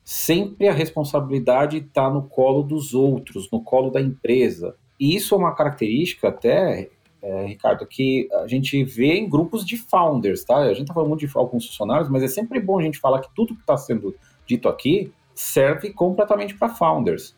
[0.02, 4.74] Sempre a responsabilidade está no colo dos outros, no colo da empresa.
[4.98, 6.88] E isso é uma característica até
[7.20, 10.56] é, Ricardo, que a gente vê em grupos de founders, tá?
[10.58, 13.20] A gente tá falando muito de alguns funcionários, mas é sempre bom a gente falar
[13.20, 14.14] que tudo que está sendo
[14.46, 17.34] dito aqui serve completamente para founders.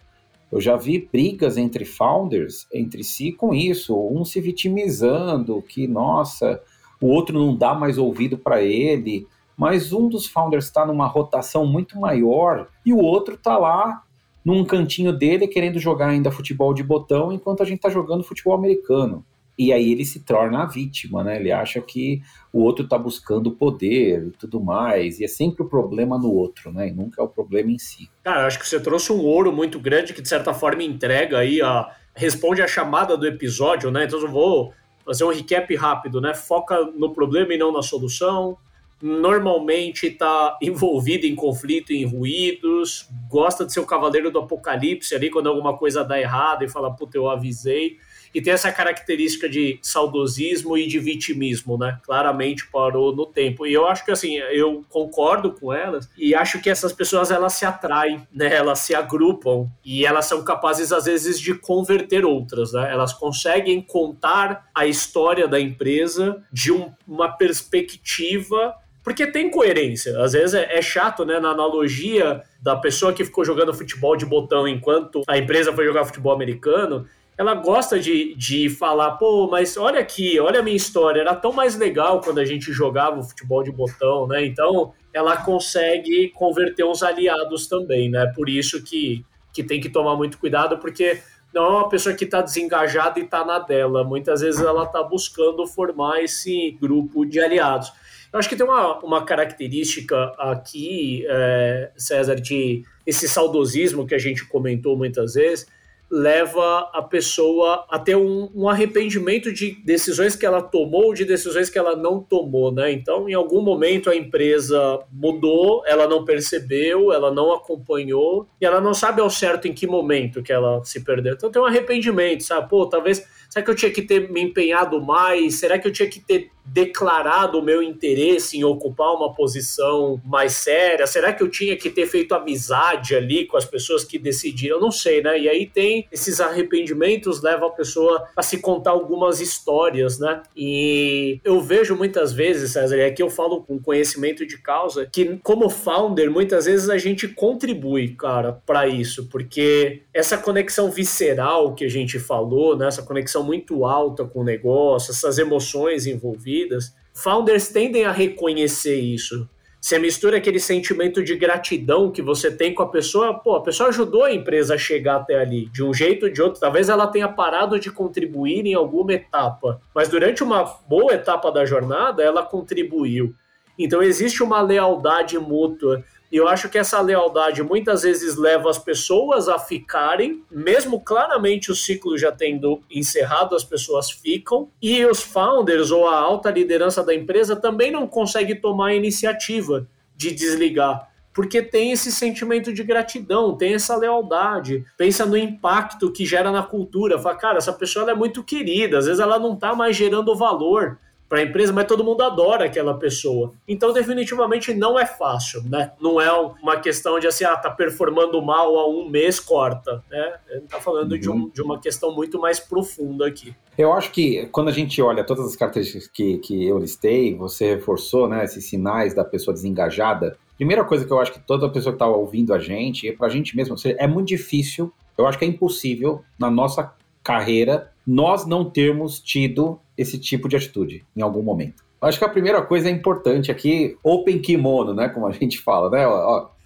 [0.50, 6.60] Eu já vi brigas entre founders, entre si, com isso, um se vitimizando, que, nossa,
[7.00, 11.66] o outro não dá mais ouvido para ele, mas um dos founders está numa rotação
[11.66, 14.02] muito maior e o outro está lá
[14.44, 18.54] num cantinho dele querendo jogar ainda futebol de botão enquanto a gente está jogando futebol
[18.54, 19.24] americano.
[19.60, 21.36] E aí ele se torna a vítima, né?
[21.36, 25.68] Ele acha que o outro está buscando poder e tudo mais, e é sempre o
[25.68, 26.88] problema no outro, né?
[26.88, 28.08] E nunca é o problema em si.
[28.24, 31.60] Cara, acho que você trouxe um ouro muito grande que de certa forma entrega aí
[31.60, 34.04] a responde a chamada do episódio, né?
[34.04, 34.72] Então eu vou
[35.04, 36.32] fazer um recap rápido, né?
[36.32, 38.56] Foca no problema e não na solução.
[39.00, 45.30] Normalmente está envolvido em conflito, em ruídos, gosta de ser o cavaleiro do apocalipse ali
[45.30, 47.98] quando alguma coisa dá errado e fala, puta, eu avisei
[48.34, 51.98] e tem essa característica de saudosismo e de vitimismo, né?
[52.04, 53.66] Claramente parou no tempo.
[53.66, 57.54] E eu acho que assim, eu concordo com elas e acho que essas pessoas elas
[57.54, 58.54] se atraem, né?
[58.54, 62.90] Elas se agrupam e elas são capazes às vezes de converter outras, né?
[62.90, 70.20] Elas conseguem contar a história da empresa de um, uma perspectiva porque tem coerência.
[70.22, 71.40] Às vezes é, é, chato, né?
[71.40, 76.04] Na analogia da pessoa que ficou jogando futebol de botão enquanto a empresa foi jogar
[76.04, 77.06] futebol americano,
[77.40, 81.52] ela gosta de, de falar, pô, mas olha aqui, olha a minha história, era tão
[81.52, 84.44] mais legal quando a gente jogava futebol de botão, né?
[84.44, 88.30] Então, ela consegue converter uns aliados também, né?
[88.36, 92.24] Por isso que, que tem que tomar muito cuidado, porque não é uma pessoa que
[92.24, 94.04] está desengajada e está na dela.
[94.04, 97.90] Muitas vezes ela está buscando formar esse grupo de aliados.
[98.32, 104.18] Eu acho que tem uma, uma característica aqui, é, César, de esse saudosismo que a
[104.18, 105.66] gente comentou muitas vezes,
[106.10, 111.70] leva a pessoa a ter um, um, arrependimento de decisões que ela tomou, de decisões
[111.70, 112.90] que ela não tomou, né?
[112.90, 118.80] Então, em algum momento a empresa mudou, ela não percebeu, ela não acompanhou e ela
[118.80, 121.34] não sabe ao certo em que momento que ela se perdeu.
[121.34, 122.68] Então tem um arrependimento, sabe?
[122.68, 125.60] Pô, talvez será que eu tinha que ter me empenhado mais?
[125.60, 130.52] Será que eu tinha que ter declarado o meu interesse em ocupar uma posição mais
[130.52, 131.06] séria?
[131.06, 134.76] Será que eu tinha que ter feito amizade ali com as pessoas que decidiram?
[134.76, 135.38] Eu não sei, né?
[135.38, 140.42] E aí tem esses arrependimentos levam a pessoa a se contar algumas histórias, né?
[140.56, 145.38] E eu vejo muitas vezes, César, e aqui eu falo com conhecimento de causa, que
[145.42, 151.84] como founder, muitas vezes a gente contribui, cara, para isso, porque essa conexão visceral que
[151.84, 152.86] a gente falou, né?
[152.86, 158.96] Essa conexão muito alta com o negócio, essas emoções envolvidas vidas, founders tendem a reconhecer
[158.96, 159.48] isso.
[159.80, 163.88] Você mistura aquele sentimento de gratidão que você tem com a pessoa, pô, a pessoa
[163.88, 166.60] ajudou a empresa a chegar até ali, de um jeito ou de outro.
[166.60, 171.64] Talvez ela tenha parado de contribuir em alguma etapa, mas durante uma boa etapa da
[171.64, 173.34] jornada, ela contribuiu.
[173.78, 176.04] Então existe uma lealdade mútua.
[176.30, 181.72] E eu acho que essa lealdade muitas vezes leva as pessoas a ficarem, mesmo claramente
[181.72, 187.02] o ciclo já tendo encerrado, as pessoas ficam, e os founders ou a alta liderança
[187.02, 192.82] da empresa também não consegue tomar a iniciativa de desligar porque tem esse sentimento de
[192.82, 198.10] gratidão, tem essa lealdade, pensa no impacto que gera na cultura, fala, cara, essa pessoa
[198.10, 200.98] é muito querida, às vezes ela não está mais gerando valor
[201.30, 203.52] para a empresa, mas todo mundo adora aquela pessoa.
[203.68, 205.92] Então, definitivamente não é fácil, né?
[206.00, 206.28] Não é
[206.60, 210.34] uma questão de assim, ah, tá performando mal há um mês, corta, né?
[210.50, 211.18] Ele tá falando uhum.
[211.18, 211.50] de, um, uhum.
[211.54, 213.54] de uma questão muito mais profunda aqui.
[213.78, 217.76] Eu acho que quando a gente olha todas as características que, que eu listei, você
[217.76, 220.36] reforçou, né, esses sinais da pessoa desengajada.
[220.56, 223.28] Primeira coisa que eu acho que toda pessoa que está ouvindo a gente, e para
[223.28, 228.44] a gente mesmo, é muito difícil, eu acho que é impossível na nossa carreira nós
[228.44, 231.84] não termos tido esse tipo de atitude em algum momento.
[232.00, 235.90] Acho que a primeira coisa é importante aqui, open kimono, né, como a gente fala,
[235.90, 236.04] né?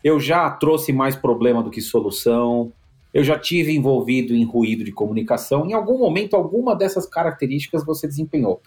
[0.04, 2.72] Eu já trouxe mais problema do que solução.
[3.12, 5.66] Eu já tive envolvido em ruído de comunicação.
[5.66, 8.60] Em algum momento, alguma dessas características você desempenhou.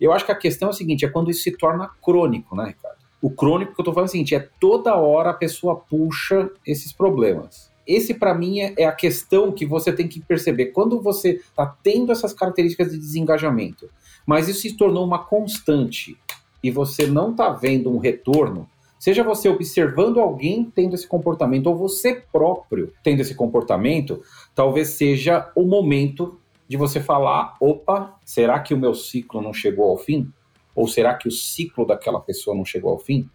[0.00, 2.66] Eu acho que a questão é a seguinte: é quando isso se torna crônico, né,
[2.66, 2.98] Ricardo?
[3.22, 6.50] O crônico que eu estou falando é o seguinte: é toda hora a pessoa puxa
[6.66, 7.72] esses problemas.
[7.86, 10.66] Esse, para mim, é, é a questão que você tem que perceber.
[10.66, 13.88] Quando você está tendo essas características de desengajamento,
[14.26, 16.16] mas isso se tornou uma constante
[16.62, 21.76] e você não está vendo um retorno, seja você observando alguém tendo esse comportamento ou
[21.76, 24.22] você próprio tendo esse comportamento,
[24.54, 29.90] talvez seja o momento de você falar: opa, será que o meu ciclo não chegou
[29.90, 30.32] ao fim?
[30.74, 33.28] Ou será que o ciclo daquela pessoa não chegou ao fim?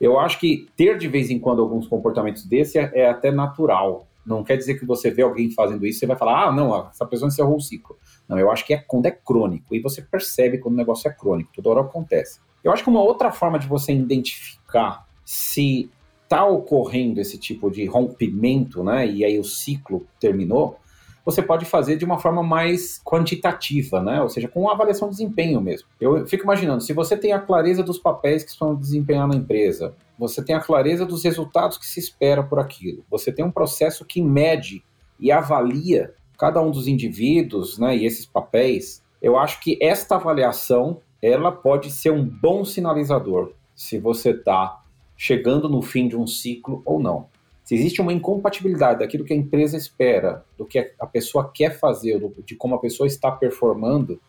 [0.00, 4.06] Eu acho que ter de vez em quando alguns comportamentos desse é, é até natural.
[4.26, 7.06] Não quer dizer que você vê alguém fazendo isso, você vai falar, ah, não, essa
[7.06, 7.96] pessoa encerrou o ciclo.
[8.28, 9.74] Não, eu acho que é quando é crônico.
[9.74, 12.40] E você percebe quando o negócio é crônico, toda hora acontece.
[12.62, 15.90] Eu acho que uma outra forma de você identificar se
[16.22, 19.06] está ocorrendo esse tipo de rompimento, né?
[19.06, 20.78] E aí o ciclo terminou,
[21.24, 24.20] você pode fazer de uma forma mais quantitativa, né?
[24.20, 25.88] Ou seja, com avaliação de desempenho mesmo.
[26.00, 29.94] Eu fico imaginando, se você tem a clareza dos papéis que estão desempenhando na empresa,
[30.18, 34.04] você tem a clareza dos resultados que se espera por aquilo, você tem um processo
[34.04, 34.84] que mede
[35.18, 41.00] e avalia cada um dos indivíduos, né, e esses papéis, eu acho que esta avaliação
[41.22, 44.82] ela pode ser um bom sinalizador se você está
[45.16, 47.28] chegando no fim de um ciclo ou não.
[47.64, 52.20] Se existe uma incompatibilidade daquilo que a empresa espera, do que a pessoa quer fazer,
[52.44, 54.20] de como a pessoa está performando,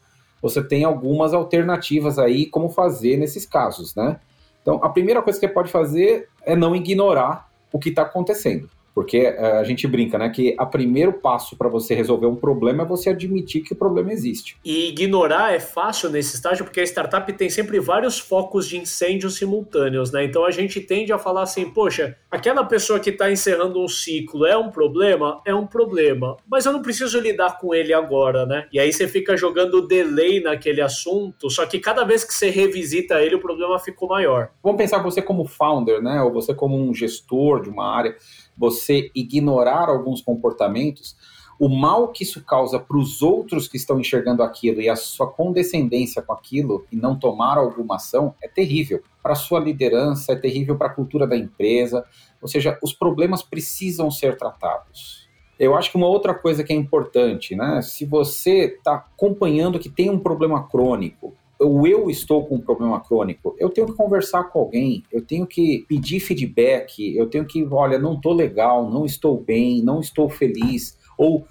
[0.41, 4.20] você tem algumas alternativas aí como fazer nesses casos, né?
[4.62, 8.70] Então, a primeira coisa que você pode fazer é não ignorar o que está acontecendo.
[8.95, 10.29] Porque eh, a gente brinca, né?
[10.29, 14.13] Que o primeiro passo para você resolver um problema é você admitir que o problema
[14.13, 14.58] existe.
[14.63, 19.29] E ignorar é fácil nesse estágio, porque a startup tem sempre vários focos de incêndio
[19.29, 20.23] simultâneos, né?
[20.23, 24.45] Então a gente tende a falar assim, poxa, aquela pessoa que está encerrando um ciclo
[24.45, 25.41] é um problema?
[25.45, 26.38] É um problema.
[26.49, 28.65] Mas eu não preciso lidar com ele agora, né?
[28.71, 33.21] E aí você fica jogando delay naquele assunto, só que cada vez que você revisita
[33.21, 34.51] ele, o problema ficou maior.
[34.63, 36.21] Vamos pensar você como founder, né?
[36.21, 38.15] Ou você como um gestor de uma área
[38.58, 41.15] você ignorar alguns comportamentos,
[41.60, 45.28] o mal que isso causa para os outros que estão enxergando aquilo e a sua
[45.28, 49.02] condescendência com aquilo e não tomar alguma ação é terrível.
[49.24, 52.06] Para a sua liderança, é terrível para a cultura da empresa.
[52.41, 55.26] Ou seja, os problemas precisam ser tratados.
[55.58, 57.82] Eu acho que uma outra coisa que é importante, né?
[57.82, 63.00] Se você está acompanhando que tem um problema crônico, ou eu estou com um problema
[63.00, 67.65] crônico, eu tenho que conversar com alguém, eu tenho que pedir feedback, eu tenho que,
[67.65, 71.48] olha, não estou legal, não estou bem, não estou feliz, ou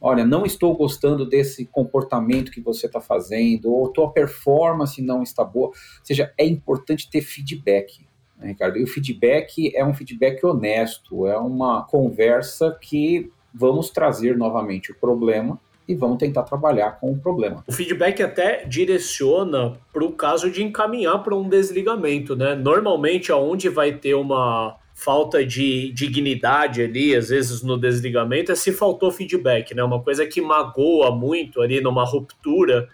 [0.00, 5.42] olha, não estou gostando desse comportamento que você está fazendo, ou tua performance não está
[5.44, 5.68] boa.
[5.68, 8.06] Ou seja, é importante ter feedback.
[8.36, 8.78] Né, Ricardo?
[8.78, 14.94] E o feedback é um feedback honesto, é uma conversa que vamos trazer novamente o
[14.94, 17.64] problema e vamos tentar trabalhar com o problema.
[17.66, 22.54] O feedback até direciona para o caso de encaminhar para um desligamento, né?
[22.54, 28.72] Normalmente, aonde vai ter uma falta de dignidade ali, às vezes no desligamento, é se
[28.72, 29.82] faltou feedback, né?
[29.82, 32.88] Uma coisa que magoa muito ali numa ruptura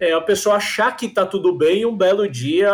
[0.00, 2.72] é a pessoa achar que tá tudo bem e um belo dia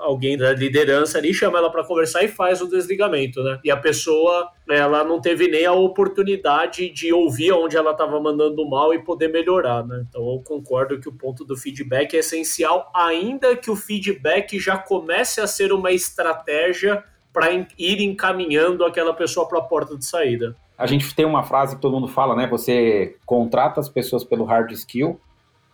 [0.00, 3.60] alguém da liderança ali chama ela para conversar e faz o desligamento, né?
[3.64, 8.68] E a pessoa, ela não teve nem a oportunidade de ouvir onde ela estava mandando
[8.68, 10.04] mal e poder melhorar, né?
[10.08, 14.76] Então eu concordo que o ponto do feedback é essencial, ainda que o feedback já
[14.76, 20.56] comece a ser uma estratégia para ir encaminhando aquela pessoa para a porta de saída.
[20.76, 22.46] A gente tem uma frase que todo mundo fala, né?
[22.48, 25.20] Você contrata as pessoas pelo hard skill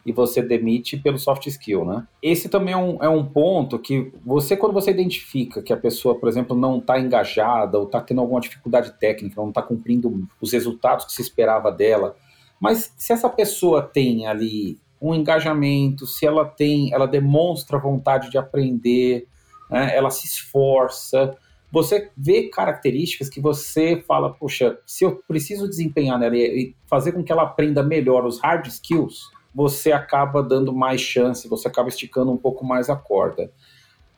[0.06, 2.06] e você demite pelo soft skill, né?
[2.22, 6.14] Esse também é um, é um ponto que você, quando você identifica que a pessoa,
[6.14, 10.52] por exemplo, não está engajada ou está tendo alguma dificuldade técnica, não está cumprindo os
[10.52, 12.14] resultados que se esperava dela,
[12.60, 18.38] mas se essa pessoa tem ali um engajamento, se ela tem, ela demonstra vontade de
[18.38, 19.26] aprender,
[19.68, 21.36] né, ela se esforça,
[21.70, 27.24] você vê características que você fala, puxa, se eu preciso desempenhar nela e fazer com
[27.24, 32.30] que ela aprenda melhor os hard skills, você acaba dando mais chance, você acaba esticando
[32.30, 33.50] um pouco mais a corda.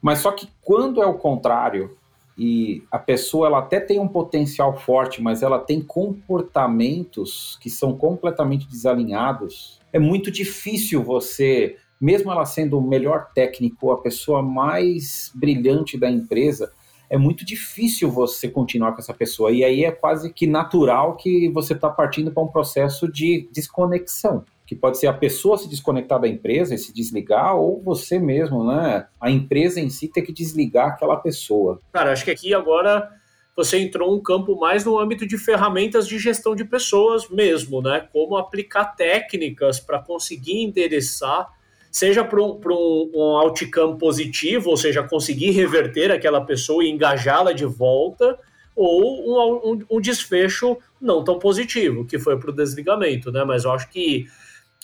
[0.03, 1.97] Mas só que quando é o contrário,
[2.37, 7.97] e a pessoa ela até tem um potencial forte, mas ela tem comportamentos que são
[7.97, 15.31] completamente desalinhados, é muito difícil você, mesmo ela sendo o melhor técnico, a pessoa mais
[15.33, 16.73] brilhante da empresa,
[17.09, 19.53] é muito difícil você continuar com essa pessoa.
[19.53, 24.45] E aí é quase que natural que você está partindo para um processo de desconexão
[24.69, 28.63] que pode ser a pessoa se desconectar da empresa e se desligar, ou você mesmo,
[28.63, 29.07] né?
[29.19, 31.81] A empresa em si ter que desligar aquela pessoa.
[31.91, 33.11] Cara, acho que aqui agora
[33.57, 38.07] você entrou um campo mais no âmbito de ferramentas de gestão de pessoas mesmo, né?
[38.13, 41.49] Como aplicar técnicas para conseguir endereçar,
[41.91, 47.55] seja para um, um, um outcome positivo, ou seja, conseguir reverter aquela pessoa e engajá-la
[47.55, 48.39] de volta,
[48.77, 53.45] ou um, um, desfecho não tão positivo, que foi para o desligamento, né?
[53.45, 54.27] Mas eu acho que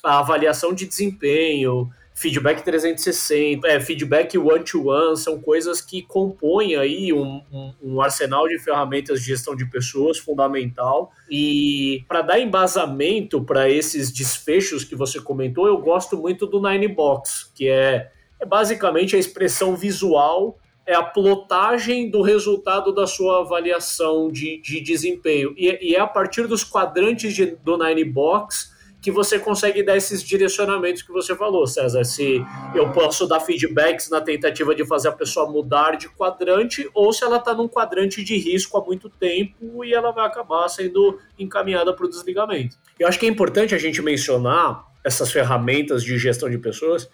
[0.04, 7.42] a avaliação de desempenho, feedback 360, é, feedback one-to-one, são coisas que compõem aí um,
[7.52, 11.10] um, um, arsenal de ferramentas de gestão de pessoas fundamental.
[11.28, 16.86] E para dar embasamento para esses desfechos que você comentou, eu gosto muito do Nine
[16.88, 23.40] Box, que é, é basicamente a expressão visual é a plotagem do resultado da sua
[23.40, 25.54] avaliação de, de desempenho.
[25.56, 28.73] E, e é a partir dos quadrantes de, do Nine Box
[29.04, 32.04] que você consegue dar esses direcionamentos que você falou, César.
[32.04, 32.42] Se
[32.74, 37.22] eu posso dar feedbacks na tentativa de fazer a pessoa mudar de quadrante, ou se
[37.22, 41.92] ela está num quadrante de risco há muito tempo e ela vai acabar sendo encaminhada
[41.92, 42.78] para o desligamento.
[42.98, 47.06] Eu acho que é importante a gente mencionar essas ferramentas de gestão de pessoas,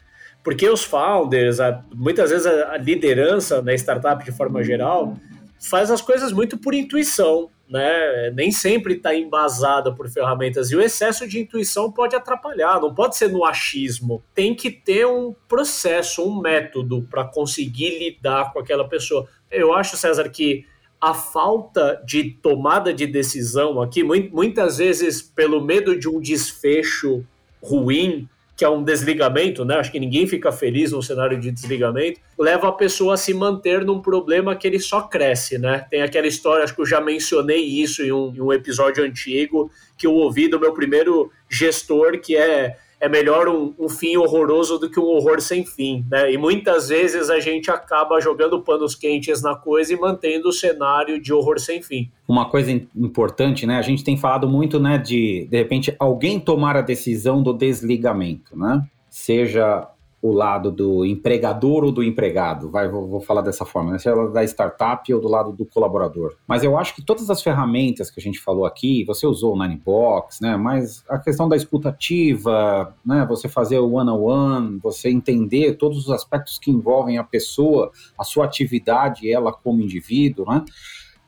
[0.45, 1.59] porque os founders,
[1.93, 5.17] muitas vezes a liderança na startup de forma geral,
[5.59, 8.31] faz as coisas muito por intuição, né?
[8.35, 12.81] Nem sempre está embasada por ferramentas e o excesso de intuição pode atrapalhar.
[12.81, 14.23] Não pode ser no achismo.
[14.35, 19.29] Tem que ter um processo, um método para conseguir lidar com aquela pessoa.
[19.49, 20.67] Eu acho, César, que
[21.01, 27.25] a falta de tomada de decisão aqui, muitas vezes pelo medo de um desfecho
[27.63, 28.29] ruim,
[28.61, 29.77] que é um desligamento, né?
[29.77, 33.87] Acho que ninguém fica feliz num cenário de desligamento, leva a pessoa a se manter
[33.87, 35.87] num problema que ele só cresce, né?
[35.91, 39.73] Tem aquela história, acho que eu já mencionei isso em um, em um episódio antigo,
[39.97, 44.79] que eu ouvi do meu primeiro gestor, que é é melhor um, um, fim horroroso
[44.79, 46.31] do que um horror sem fim, né?
[46.31, 51.21] E muitas vezes a gente acaba jogando panos quentes na coisa e mantendo o cenário
[51.21, 52.11] de horror sem fim.
[52.29, 53.79] Uma coisa importante, né?
[53.79, 58.57] A gente tem falado muito, né, de de repente alguém tomar a decisão do desligamento,
[58.57, 58.87] né?
[59.09, 59.89] Seja
[60.23, 63.99] o lado do empregador ou do empregado, vai, vou, vou falar dessa forma, né?
[63.99, 66.37] seja da startup ou do lado do colaborador.
[66.47, 69.59] Mas eu acho que todas as ferramentas que a gente falou aqui, você usou o
[69.59, 70.57] Ninebox, né?
[70.57, 73.25] Mas a questão da escutativa, né?
[73.29, 78.45] Você fazer o one-on-one, você entender todos os aspectos que envolvem a pessoa, a sua
[78.45, 80.65] atividade, ela como indivíduo, né?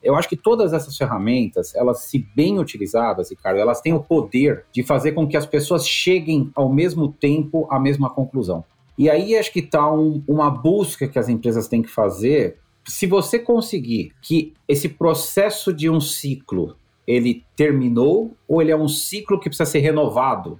[0.03, 4.65] Eu acho que todas essas ferramentas, elas se bem utilizadas, Ricardo, elas têm o poder
[4.71, 8.65] de fazer com que as pessoas cheguem ao mesmo tempo à mesma conclusão.
[8.97, 12.57] E aí acho que está um, uma busca que as empresas têm que fazer.
[12.85, 16.75] Se você conseguir que esse processo de um ciclo
[17.07, 20.59] ele terminou ou ele é um ciclo que precisa ser renovado,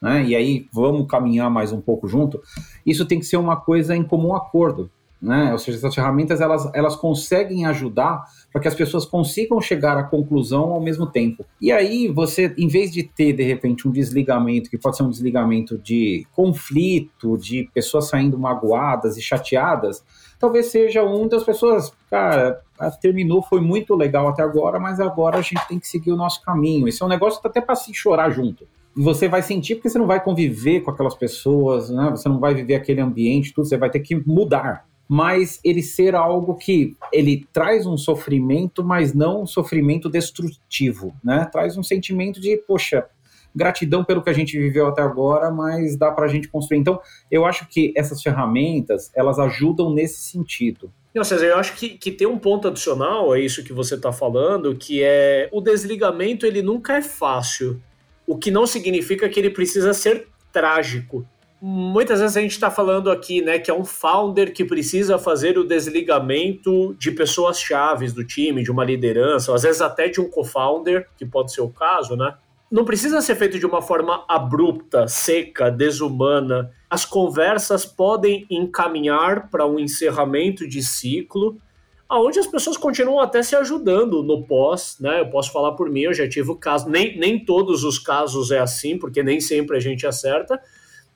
[0.00, 0.24] né?
[0.24, 2.40] E aí vamos caminhar mais um pouco junto.
[2.86, 4.90] Isso tem que ser uma coisa em comum acordo
[5.20, 5.52] né?
[5.52, 10.02] Ou seja, essas ferramentas elas, elas conseguem ajudar para que as pessoas consigam chegar à
[10.02, 11.44] conclusão ao mesmo tempo.
[11.60, 15.10] E aí você, em vez de ter de repente um desligamento que pode ser um
[15.10, 20.04] desligamento de conflito, de pessoas saindo magoadas e chateadas,
[20.38, 22.60] talvez seja um das pessoas, cara,
[23.00, 26.42] terminou, foi muito legal até agora, mas agora a gente tem que seguir o nosso
[26.42, 26.88] caminho.
[26.88, 30.06] Esse é um negócio até para se chorar junto você vai sentir porque você não
[30.06, 32.10] vai conviver com aquelas pessoas, né?
[32.10, 36.14] Você não vai viver aquele ambiente, tudo, você vai ter que mudar mas ele ser
[36.14, 41.48] algo que ele traz um sofrimento, mas não um sofrimento destrutivo, né?
[41.50, 43.04] Traz um sentimento de, poxa,
[43.52, 46.78] gratidão pelo que a gente viveu até agora, mas dá para a gente construir.
[46.78, 50.92] Então, eu acho que essas ferramentas, elas ajudam nesse sentido.
[51.12, 54.12] Não, César, eu acho que, que tem um ponto adicional a isso que você está
[54.12, 57.82] falando, que é o desligamento, ele nunca é fácil,
[58.24, 61.26] o que não significa que ele precisa ser trágico
[61.60, 65.58] muitas vezes a gente está falando aqui, né, que é um founder que precisa fazer
[65.58, 70.30] o desligamento de pessoas chaves do time, de uma liderança, às vezes até de um
[70.30, 72.34] co-founder, que pode ser o caso, né?
[72.70, 76.70] Não precisa ser feito de uma forma abrupta, seca, desumana.
[76.88, 81.60] As conversas podem encaminhar para um encerramento de ciclo,
[82.08, 85.20] aonde as pessoas continuam até se ajudando no pós, né?
[85.20, 88.52] Eu posso falar por mim, eu já tive o caso, nem, nem todos os casos
[88.52, 90.60] é assim, porque nem sempre a gente acerta,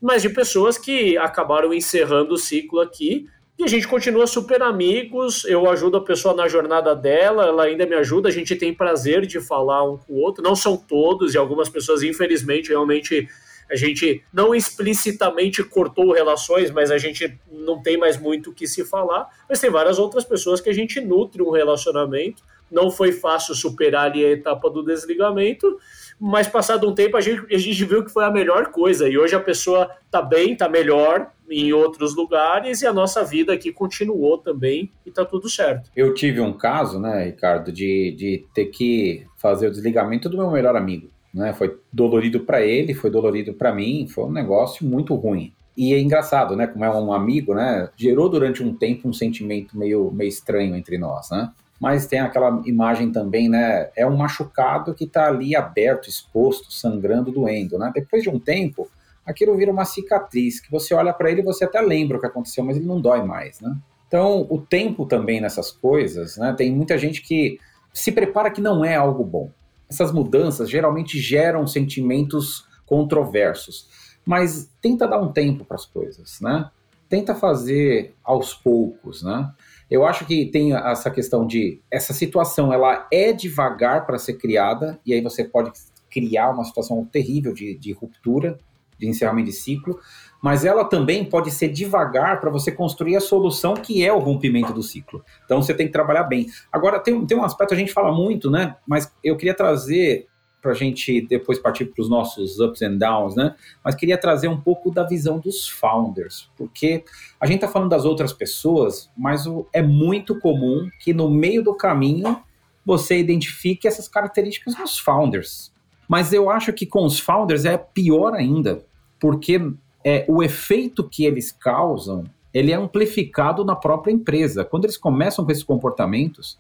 [0.04, 3.26] mas de pessoas que acabaram encerrando o ciclo aqui.
[3.58, 7.86] E a gente continua super amigos, eu ajudo a pessoa na jornada dela, ela ainda
[7.86, 10.44] me ajuda, a gente tem prazer de falar um com o outro.
[10.44, 13.26] Não são todos, e algumas pessoas, infelizmente, realmente
[13.70, 18.66] a gente não explicitamente cortou relações, mas a gente não tem mais muito o que
[18.66, 19.26] se falar.
[19.48, 22.42] Mas tem várias outras pessoas que a gente nutre um relacionamento.
[22.70, 25.78] Não foi fácil superar ali a etapa do desligamento,
[26.18, 29.08] mas passado um tempo a gente, a gente viu que foi a melhor coisa.
[29.08, 33.52] E hoje a pessoa está bem, está melhor em outros lugares e a nossa vida
[33.52, 35.90] aqui continuou também e está tudo certo.
[35.94, 40.50] Eu tive um caso, né, Ricardo, de, de ter que fazer o desligamento do meu
[40.50, 41.08] melhor amigo.
[41.32, 41.52] Né?
[41.52, 45.52] Foi dolorido para ele, foi dolorido para mim, foi um negócio muito ruim.
[45.76, 46.68] E é engraçado, né?
[46.68, 47.88] Como é um amigo, né?
[47.96, 51.50] Gerou durante um tempo um sentimento meio, meio estranho entre nós, né?
[51.80, 53.90] Mas tem aquela imagem também, né?
[53.96, 57.90] É um machucado que está ali aberto, exposto, sangrando, doendo, né?
[57.94, 58.88] Depois de um tempo,
[59.26, 62.26] aquilo vira uma cicatriz, que você olha para ele e você até lembra o que
[62.26, 63.76] aconteceu, mas ele não dói mais, né?
[64.06, 66.54] Então, o tempo também nessas coisas, né?
[66.56, 67.58] Tem muita gente que
[67.92, 69.50] se prepara que não é algo bom.
[69.88, 73.88] Essas mudanças geralmente geram sentimentos controversos,
[74.24, 76.70] mas tenta dar um tempo para as coisas, né?
[77.08, 79.50] Tenta fazer aos poucos, né?
[79.90, 84.98] Eu acho que tem essa questão de essa situação, ela é devagar para ser criada
[85.04, 85.72] e aí você pode
[86.10, 88.58] criar uma situação terrível de, de ruptura,
[88.98, 89.98] de encerramento de ciclo,
[90.42, 94.72] mas ela também pode ser devagar para você construir a solução que é o rompimento
[94.72, 95.24] do ciclo.
[95.44, 96.46] Então você tem que trabalhar bem.
[96.72, 98.76] Agora, tem, tem um aspecto, a gente fala muito, né?
[98.86, 100.26] Mas eu queria trazer
[100.64, 103.54] para a gente depois partir para os nossos ups and downs, né?
[103.84, 107.04] Mas queria trazer um pouco da visão dos founders, porque
[107.38, 109.44] a gente está falando das outras pessoas, mas
[109.74, 112.42] é muito comum que no meio do caminho
[112.82, 115.70] você identifique essas características dos founders.
[116.08, 118.82] Mas eu acho que com os founders é pior ainda,
[119.20, 119.60] porque
[120.02, 124.64] é, o efeito que eles causam ele é amplificado na própria empresa.
[124.64, 126.56] Quando eles começam com esses comportamentos,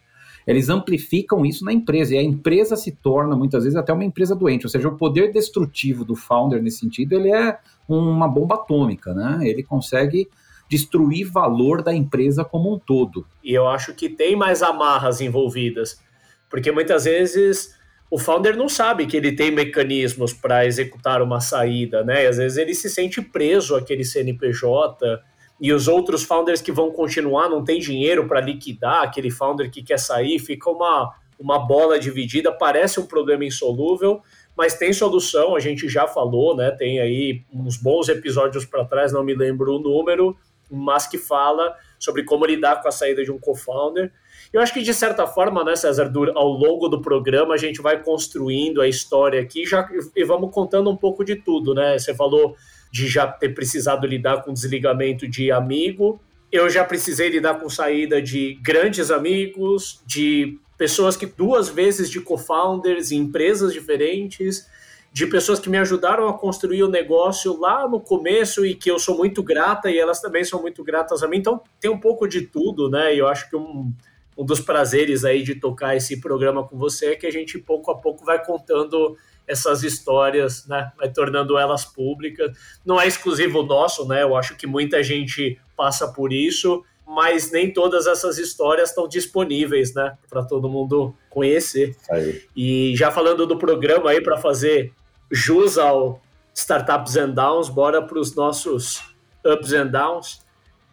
[0.46, 4.34] eles amplificam isso na empresa, e a empresa se torna, muitas vezes, até uma empresa
[4.34, 9.14] doente, ou seja, o poder destrutivo do founder nesse sentido, ele é uma bomba atômica,
[9.14, 9.38] né?
[9.42, 10.28] Ele consegue
[10.68, 13.26] destruir valor da empresa como um todo.
[13.42, 16.00] E eu acho que tem mais amarras envolvidas,
[16.48, 17.74] porque muitas vezes
[18.10, 22.24] o founder não sabe que ele tem mecanismos para executar uma saída, né?
[22.24, 25.20] E às vezes ele se sente preso àquele CNPJ,
[25.64, 29.82] e os outros founders que vão continuar não tem dinheiro para liquidar aquele founder que
[29.82, 34.20] quer sair, fica uma, uma bola dividida, parece um problema insolúvel,
[34.54, 36.70] mas tem solução, a gente já falou, né?
[36.70, 40.36] Tem aí uns bons episódios para trás, não me lembro o número,
[40.70, 44.12] mas que fala sobre como lidar com a saída de um co-founder.
[44.52, 48.02] Eu acho que, de certa forma, né, César, ao longo do programa, a gente vai
[48.02, 51.98] construindo a história aqui já, e vamos contando um pouco de tudo, né?
[51.98, 52.54] Você falou
[52.94, 56.20] de já ter precisado lidar com desligamento de amigo.
[56.52, 62.20] Eu já precisei lidar com saída de grandes amigos, de pessoas que duas vezes de
[62.20, 64.64] co-founders em empresas diferentes,
[65.12, 69.00] de pessoas que me ajudaram a construir o negócio lá no começo e que eu
[69.00, 71.38] sou muito grata e elas também são muito gratas a mim.
[71.38, 73.12] Então tem um pouco de tudo, né?
[73.12, 73.92] E eu acho que um,
[74.38, 77.90] um dos prazeres aí de tocar esse programa com você é que a gente pouco
[77.90, 79.16] a pouco vai contando
[79.46, 82.56] essas histórias, né, vai tornando elas públicas.
[82.84, 84.22] Não é exclusivo nosso, né?
[84.22, 89.94] Eu acho que muita gente passa por isso, mas nem todas essas histórias estão disponíveis,
[89.94, 91.96] né, para todo mundo conhecer.
[92.10, 92.42] Aí.
[92.56, 94.92] E já falando do programa aí para fazer
[95.30, 96.22] jus ao
[96.54, 99.02] Startups and Downs, bora para os nossos
[99.44, 100.40] ups and downs.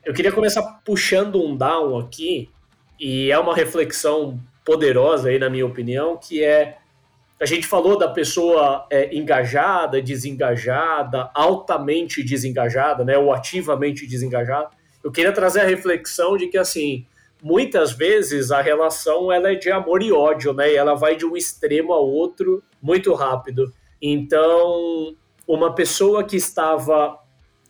[0.03, 2.49] Eu queria começar puxando um down aqui,
[2.99, 6.77] e é uma reflexão poderosa aí, na minha opinião, que é
[7.41, 14.69] a gente falou da pessoa é, engajada, desengajada, altamente desengajada, né, ou ativamente desengajada.
[15.03, 17.03] Eu queria trazer a reflexão de que, assim,
[17.41, 21.25] muitas vezes a relação ela é de amor e ódio, né, e ela vai de
[21.25, 23.73] um extremo ao outro muito rápido.
[23.99, 25.15] Então,
[25.47, 27.17] uma pessoa que estava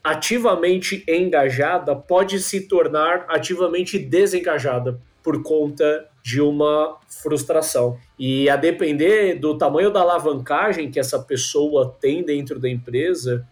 [0.03, 7.97] ativamente engajada pode se tornar ativamente desengajada por conta de uma frustração.
[8.17, 13.47] E a depender do tamanho da alavancagem que essa pessoa tem dentro da empresa,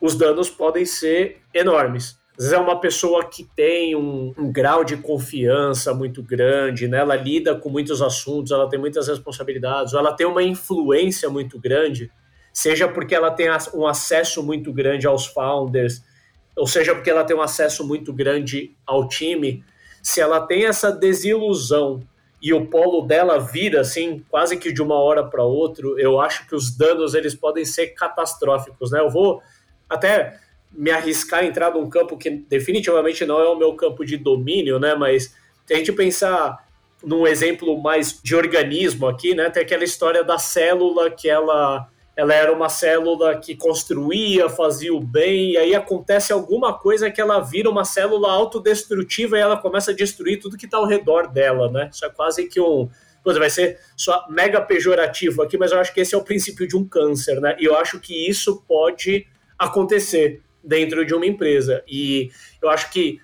[0.00, 2.18] os danos podem ser enormes.
[2.38, 6.98] Às vezes é uma pessoa que tem um, um, grau de confiança muito grande, né?
[6.98, 12.10] ela lida com muitos assuntos, ela tem muitas responsabilidades, ela tem uma influência muito grande,
[12.50, 16.02] seja porque ela tem um acesso muito grande aos founders,
[16.56, 19.62] ou seja porque ela tem um acesso muito grande ao time,
[20.02, 22.00] se ela tem essa desilusão
[22.42, 26.46] e o polo dela vira assim, quase que de uma hora para outra, eu acho
[26.46, 29.00] que os danos eles podem ser catastróficos, né?
[29.00, 29.42] Eu vou
[29.88, 30.38] até
[30.72, 34.78] me arriscar a entrar num campo que definitivamente não é o meu campo de domínio,
[34.78, 34.94] né?
[34.94, 35.34] Mas
[35.66, 36.64] se a gente pensar
[37.02, 39.50] num exemplo mais de organismo aqui, né?
[39.50, 41.88] Tem aquela história da célula que ela
[42.20, 47.18] ela era uma célula que construía, fazia o bem, e aí acontece alguma coisa que
[47.18, 51.28] ela vira uma célula autodestrutiva e ela começa a destruir tudo que está ao redor
[51.28, 51.88] dela, né?
[51.90, 52.90] Isso é quase que um.
[53.24, 56.76] Vai ser só mega pejorativo aqui, mas eu acho que esse é o princípio de
[56.76, 57.56] um câncer, né?
[57.58, 59.26] E eu acho que isso pode
[59.58, 61.82] acontecer dentro de uma empresa.
[61.88, 63.18] E eu acho que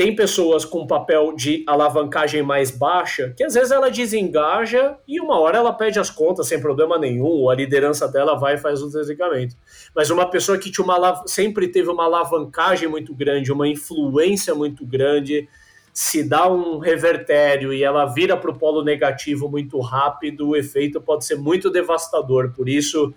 [0.00, 5.38] tem pessoas com papel de alavancagem mais baixa, que às vezes ela desengaja e uma
[5.38, 8.88] hora ela pede as contas sem problema nenhum, a liderança dela vai e faz o
[8.88, 9.54] desligamento.
[9.94, 14.86] Mas uma pessoa que tinha uma, sempre teve uma alavancagem muito grande, uma influência muito
[14.86, 15.46] grande,
[15.92, 20.98] se dá um revertério e ela vira para o polo negativo muito rápido, o efeito
[20.98, 22.54] pode ser muito devastador.
[22.56, 23.12] Por isso,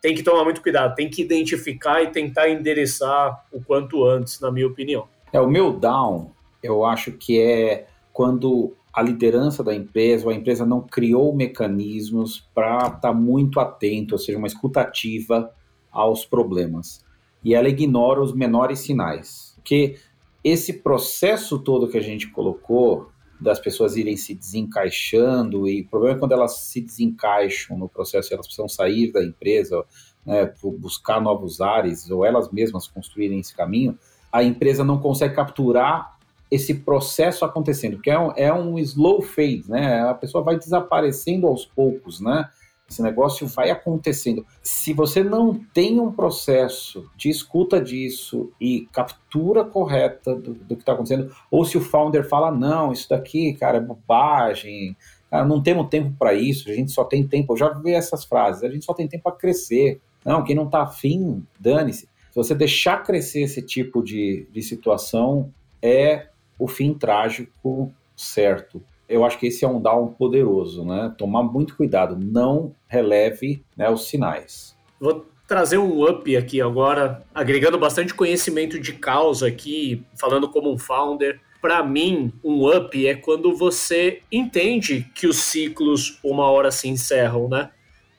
[0.00, 4.50] tem que tomar muito cuidado, tem que identificar e tentar endereçar o quanto antes, na
[4.50, 5.14] minha opinião.
[5.34, 6.30] É, o meu down,
[6.62, 12.48] eu acho que é quando a liderança da empresa, ou a empresa não criou mecanismos
[12.54, 15.52] para estar tá muito atento, ou seja, uma escutativa
[15.90, 17.04] aos problemas.
[17.42, 19.54] E ela ignora os menores sinais.
[19.56, 19.96] Porque
[20.44, 23.08] esse processo todo que a gente colocou
[23.40, 28.32] das pessoas irem se desencaixando, e o problema é quando elas se desencaixam no processo,
[28.32, 29.84] elas precisam sair da empresa,
[30.24, 33.98] né, buscar novos ares, ou elas mesmas construírem esse caminho,
[34.34, 36.18] a empresa não consegue capturar
[36.50, 40.00] esse processo acontecendo, porque é um, é um slow fade, né?
[40.00, 42.48] A pessoa vai desaparecendo aos poucos, né?
[42.90, 44.44] Esse negócio vai acontecendo.
[44.60, 50.82] Se você não tem um processo de escuta disso e captura correta do, do que
[50.82, 54.96] está acontecendo, ou se o founder fala, não, isso daqui, cara, é bobagem,
[55.30, 57.52] cara, não temos tempo para isso, a gente só tem tempo.
[57.52, 60.00] Eu já vi essas frases, a gente só tem tempo para crescer.
[60.24, 62.08] Não, quem não está afim, dane-se.
[62.34, 66.26] Se você deixar crescer esse tipo de, de situação, é
[66.58, 71.14] o fim trágico certo eu acho que esse é um down poderoso, né?
[71.16, 74.76] Tomar muito cuidado, não releve né, os sinais.
[74.98, 80.78] Vou trazer um up aqui agora, agregando bastante conhecimento de causa aqui, falando como um
[80.78, 81.40] founder.
[81.60, 87.48] Para mim, um up é quando você entende que os ciclos uma hora se encerram,
[87.48, 87.70] né?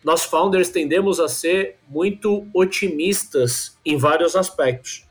[0.06, 5.04] Nós founders tendemos a ser muito otimistas em vários aspectos.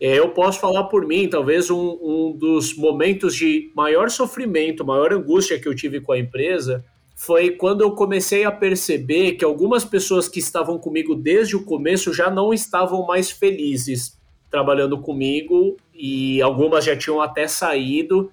[0.00, 5.12] É, eu posso falar por mim, talvez um, um dos momentos de maior sofrimento, maior
[5.12, 6.82] angústia que eu tive com a empresa
[7.14, 12.14] foi quando eu comecei a perceber que algumas pessoas que estavam comigo desde o começo
[12.14, 14.16] já não estavam mais felizes
[14.48, 18.32] trabalhando comigo e algumas já tinham até saído.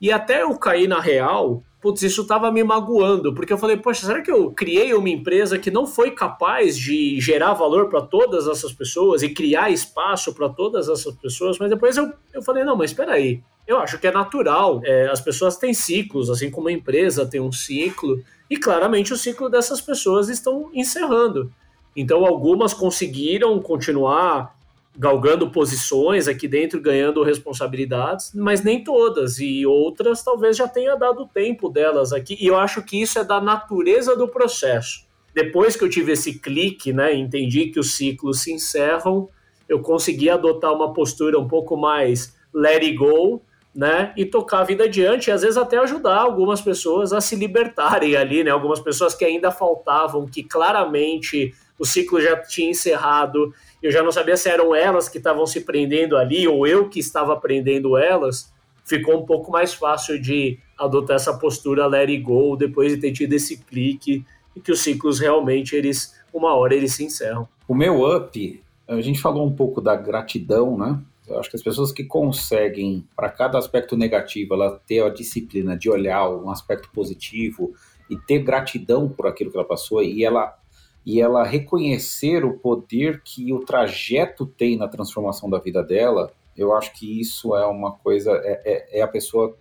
[0.00, 4.06] E até eu cair na real, putz, isso estava me magoando, porque eu falei, poxa,
[4.06, 8.48] será que eu criei uma empresa que não foi capaz de gerar valor para todas
[8.48, 11.58] essas pessoas e criar espaço para todas essas pessoas?
[11.58, 14.80] Mas depois eu, eu falei, não, mas espera aí, eu acho que é natural.
[14.82, 18.18] É, as pessoas têm ciclos, assim como a empresa tem um ciclo,
[18.48, 21.52] e claramente o ciclo dessas pessoas estão encerrando.
[21.94, 24.56] Então, algumas conseguiram continuar
[24.96, 31.26] galgando posições aqui dentro, ganhando responsabilidades, mas nem todas, e outras talvez já tenha dado
[31.26, 35.04] tempo delas aqui, e eu acho que isso é da natureza do processo.
[35.34, 39.28] Depois que eu tive esse clique, né, entendi que os ciclos se encerram,
[39.68, 43.42] eu consegui adotar uma postura um pouco mais let it go,
[43.74, 47.34] né, e tocar a vida adiante, e às vezes até ajudar algumas pessoas a se
[47.34, 53.52] libertarem ali, né, algumas pessoas que ainda faltavam, que claramente o ciclo já tinha encerrado
[53.84, 56.98] eu já não sabia se eram elas que estavam se prendendo ali ou eu que
[56.98, 58.50] estava prendendo elas,
[58.82, 63.12] ficou um pouco mais fácil de adotar essa postura let it go depois de ter
[63.12, 64.24] tido esse clique
[64.56, 67.46] e que os ciclos realmente eles uma hora eles se encerram.
[67.68, 70.98] O meu up, a gente falou um pouco da gratidão, né?
[71.28, 75.76] Eu acho que as pessoas que conseguem, para cada aspecto negativo, ela ter a disciplina
[75.76, 77.74] de olhar um aspecto positivo
[78.08, 80.56] e ter gratidão por aquilo que ela passou e ela
[81.04, 86.74] e ela reconhecer o poder que o trajeto tem na transformação da vida dela, eu
[86.74, 89.56] acho que isso é uma coisa, é, é, é a pessoa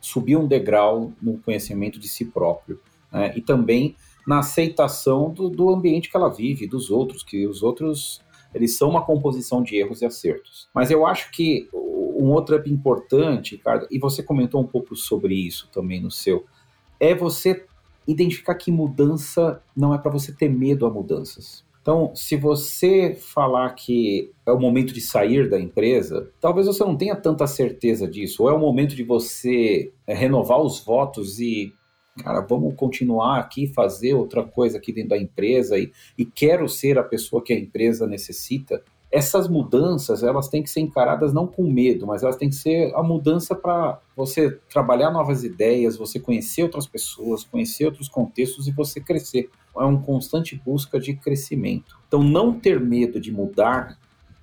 [0.00, 2.80] subir um degrau no conhecimento de si próprio.
[3.12, 3.32] Né?
[3.36, 8.20] E também na aceitação do, do ambiente que ela vive, dos outros, que os outros
[8.54, 10.68] eles são uma composição de erros e acertos.
[10.72, 15.68] Mas eu acho que um outro importante, Ricardo, e você comentou um pouco sobre isso
[15.70, 16.46] também no seu,
[16.98, 17.66] é você
[18.06, 21.64] identificar que mudança não é para você ter medo a mudanças.
[21.86, 26.96] Então, se você falar que é o momento de sair da empresa, talvez você não
[26.96, 31.72] tenha tanta certeza disso, ou é o momento de você é, renovar os votos e,
[32.24, 36.98] cara, vamos continuar aqui, fazer outra coisa aqui dentro da empresa e, e quero ser
[36.98, 38.82] a pessoa que a empresa necessita
[39.16, 42.94] essas mudanças elas têm que ser encaradas não com medo, mas elas têm que ser
[42.94, 48.72] a mudança para você trabalhar novas ideias, você conhecer outras pessoas, conhecer outros contextos e
[48.72, 49.48] você crescer.
[49.74, 51.98] É uma constante busca de crescimento.
[52.06, 53.98] Então, não ter medo de mudar,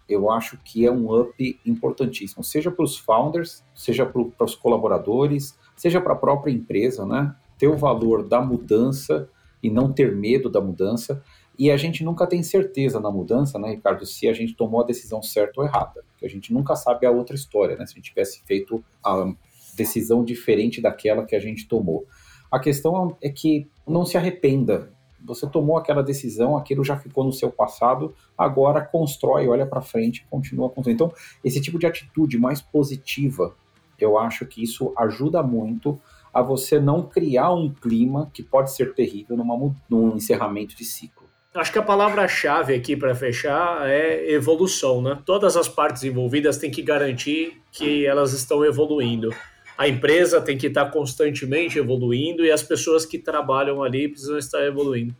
[0.09, 5.55] eu acho que é um up importantíssimo, seja para os founders, seja para os colaboradores,
[5.75, 7.35] seja para a própria empresa, né?
[7.59, 9.29] Ter o valor da mudança
[9.61, 11.23] e não ter medo da mudança.
[11.57, 14.85] E a gente nunca tem certeza na mudança, né, Ricardo, se a gente tomou a
[14.85, 16.03] decisão certa ou errada.
[16.11, 17.85] Porque a gente nunca sabe a outra história, né?
[17.85, 19.31] Se a gente tivesse feito a
[19.75, 22.05] decisão diferente daquela que a gente tomou.
[22.51, 24.91] A questão é que não se arrependa.
[25.25, 30.25] Você tomou aquela decisão, aquilo já ficou no seu passado, agora constrói, olha para frente,
[30.29, 30.95] continua construindo.
[30.95, 33.55] Então, esse tipo de atitude mais positiva,
[33.97, 35.99] eu acho que isso ajuda muito
[36.33, 41.22] a você não criar um clima que pode ser terrível numa, num encerramento de ciclo.
[41.55, 45.19] Acho que a palavra-chave aqui para fechar é evolução, né?
[45.23, 49.31] Todas as partes envolvidas têm que garantir que elas estão evoluindo.
[49.77, 54.65] A empresa tem que estar constantemente evoluindo e as pessoas que trabalham ali precisam estar
[54.65, 55.15] evoluindo.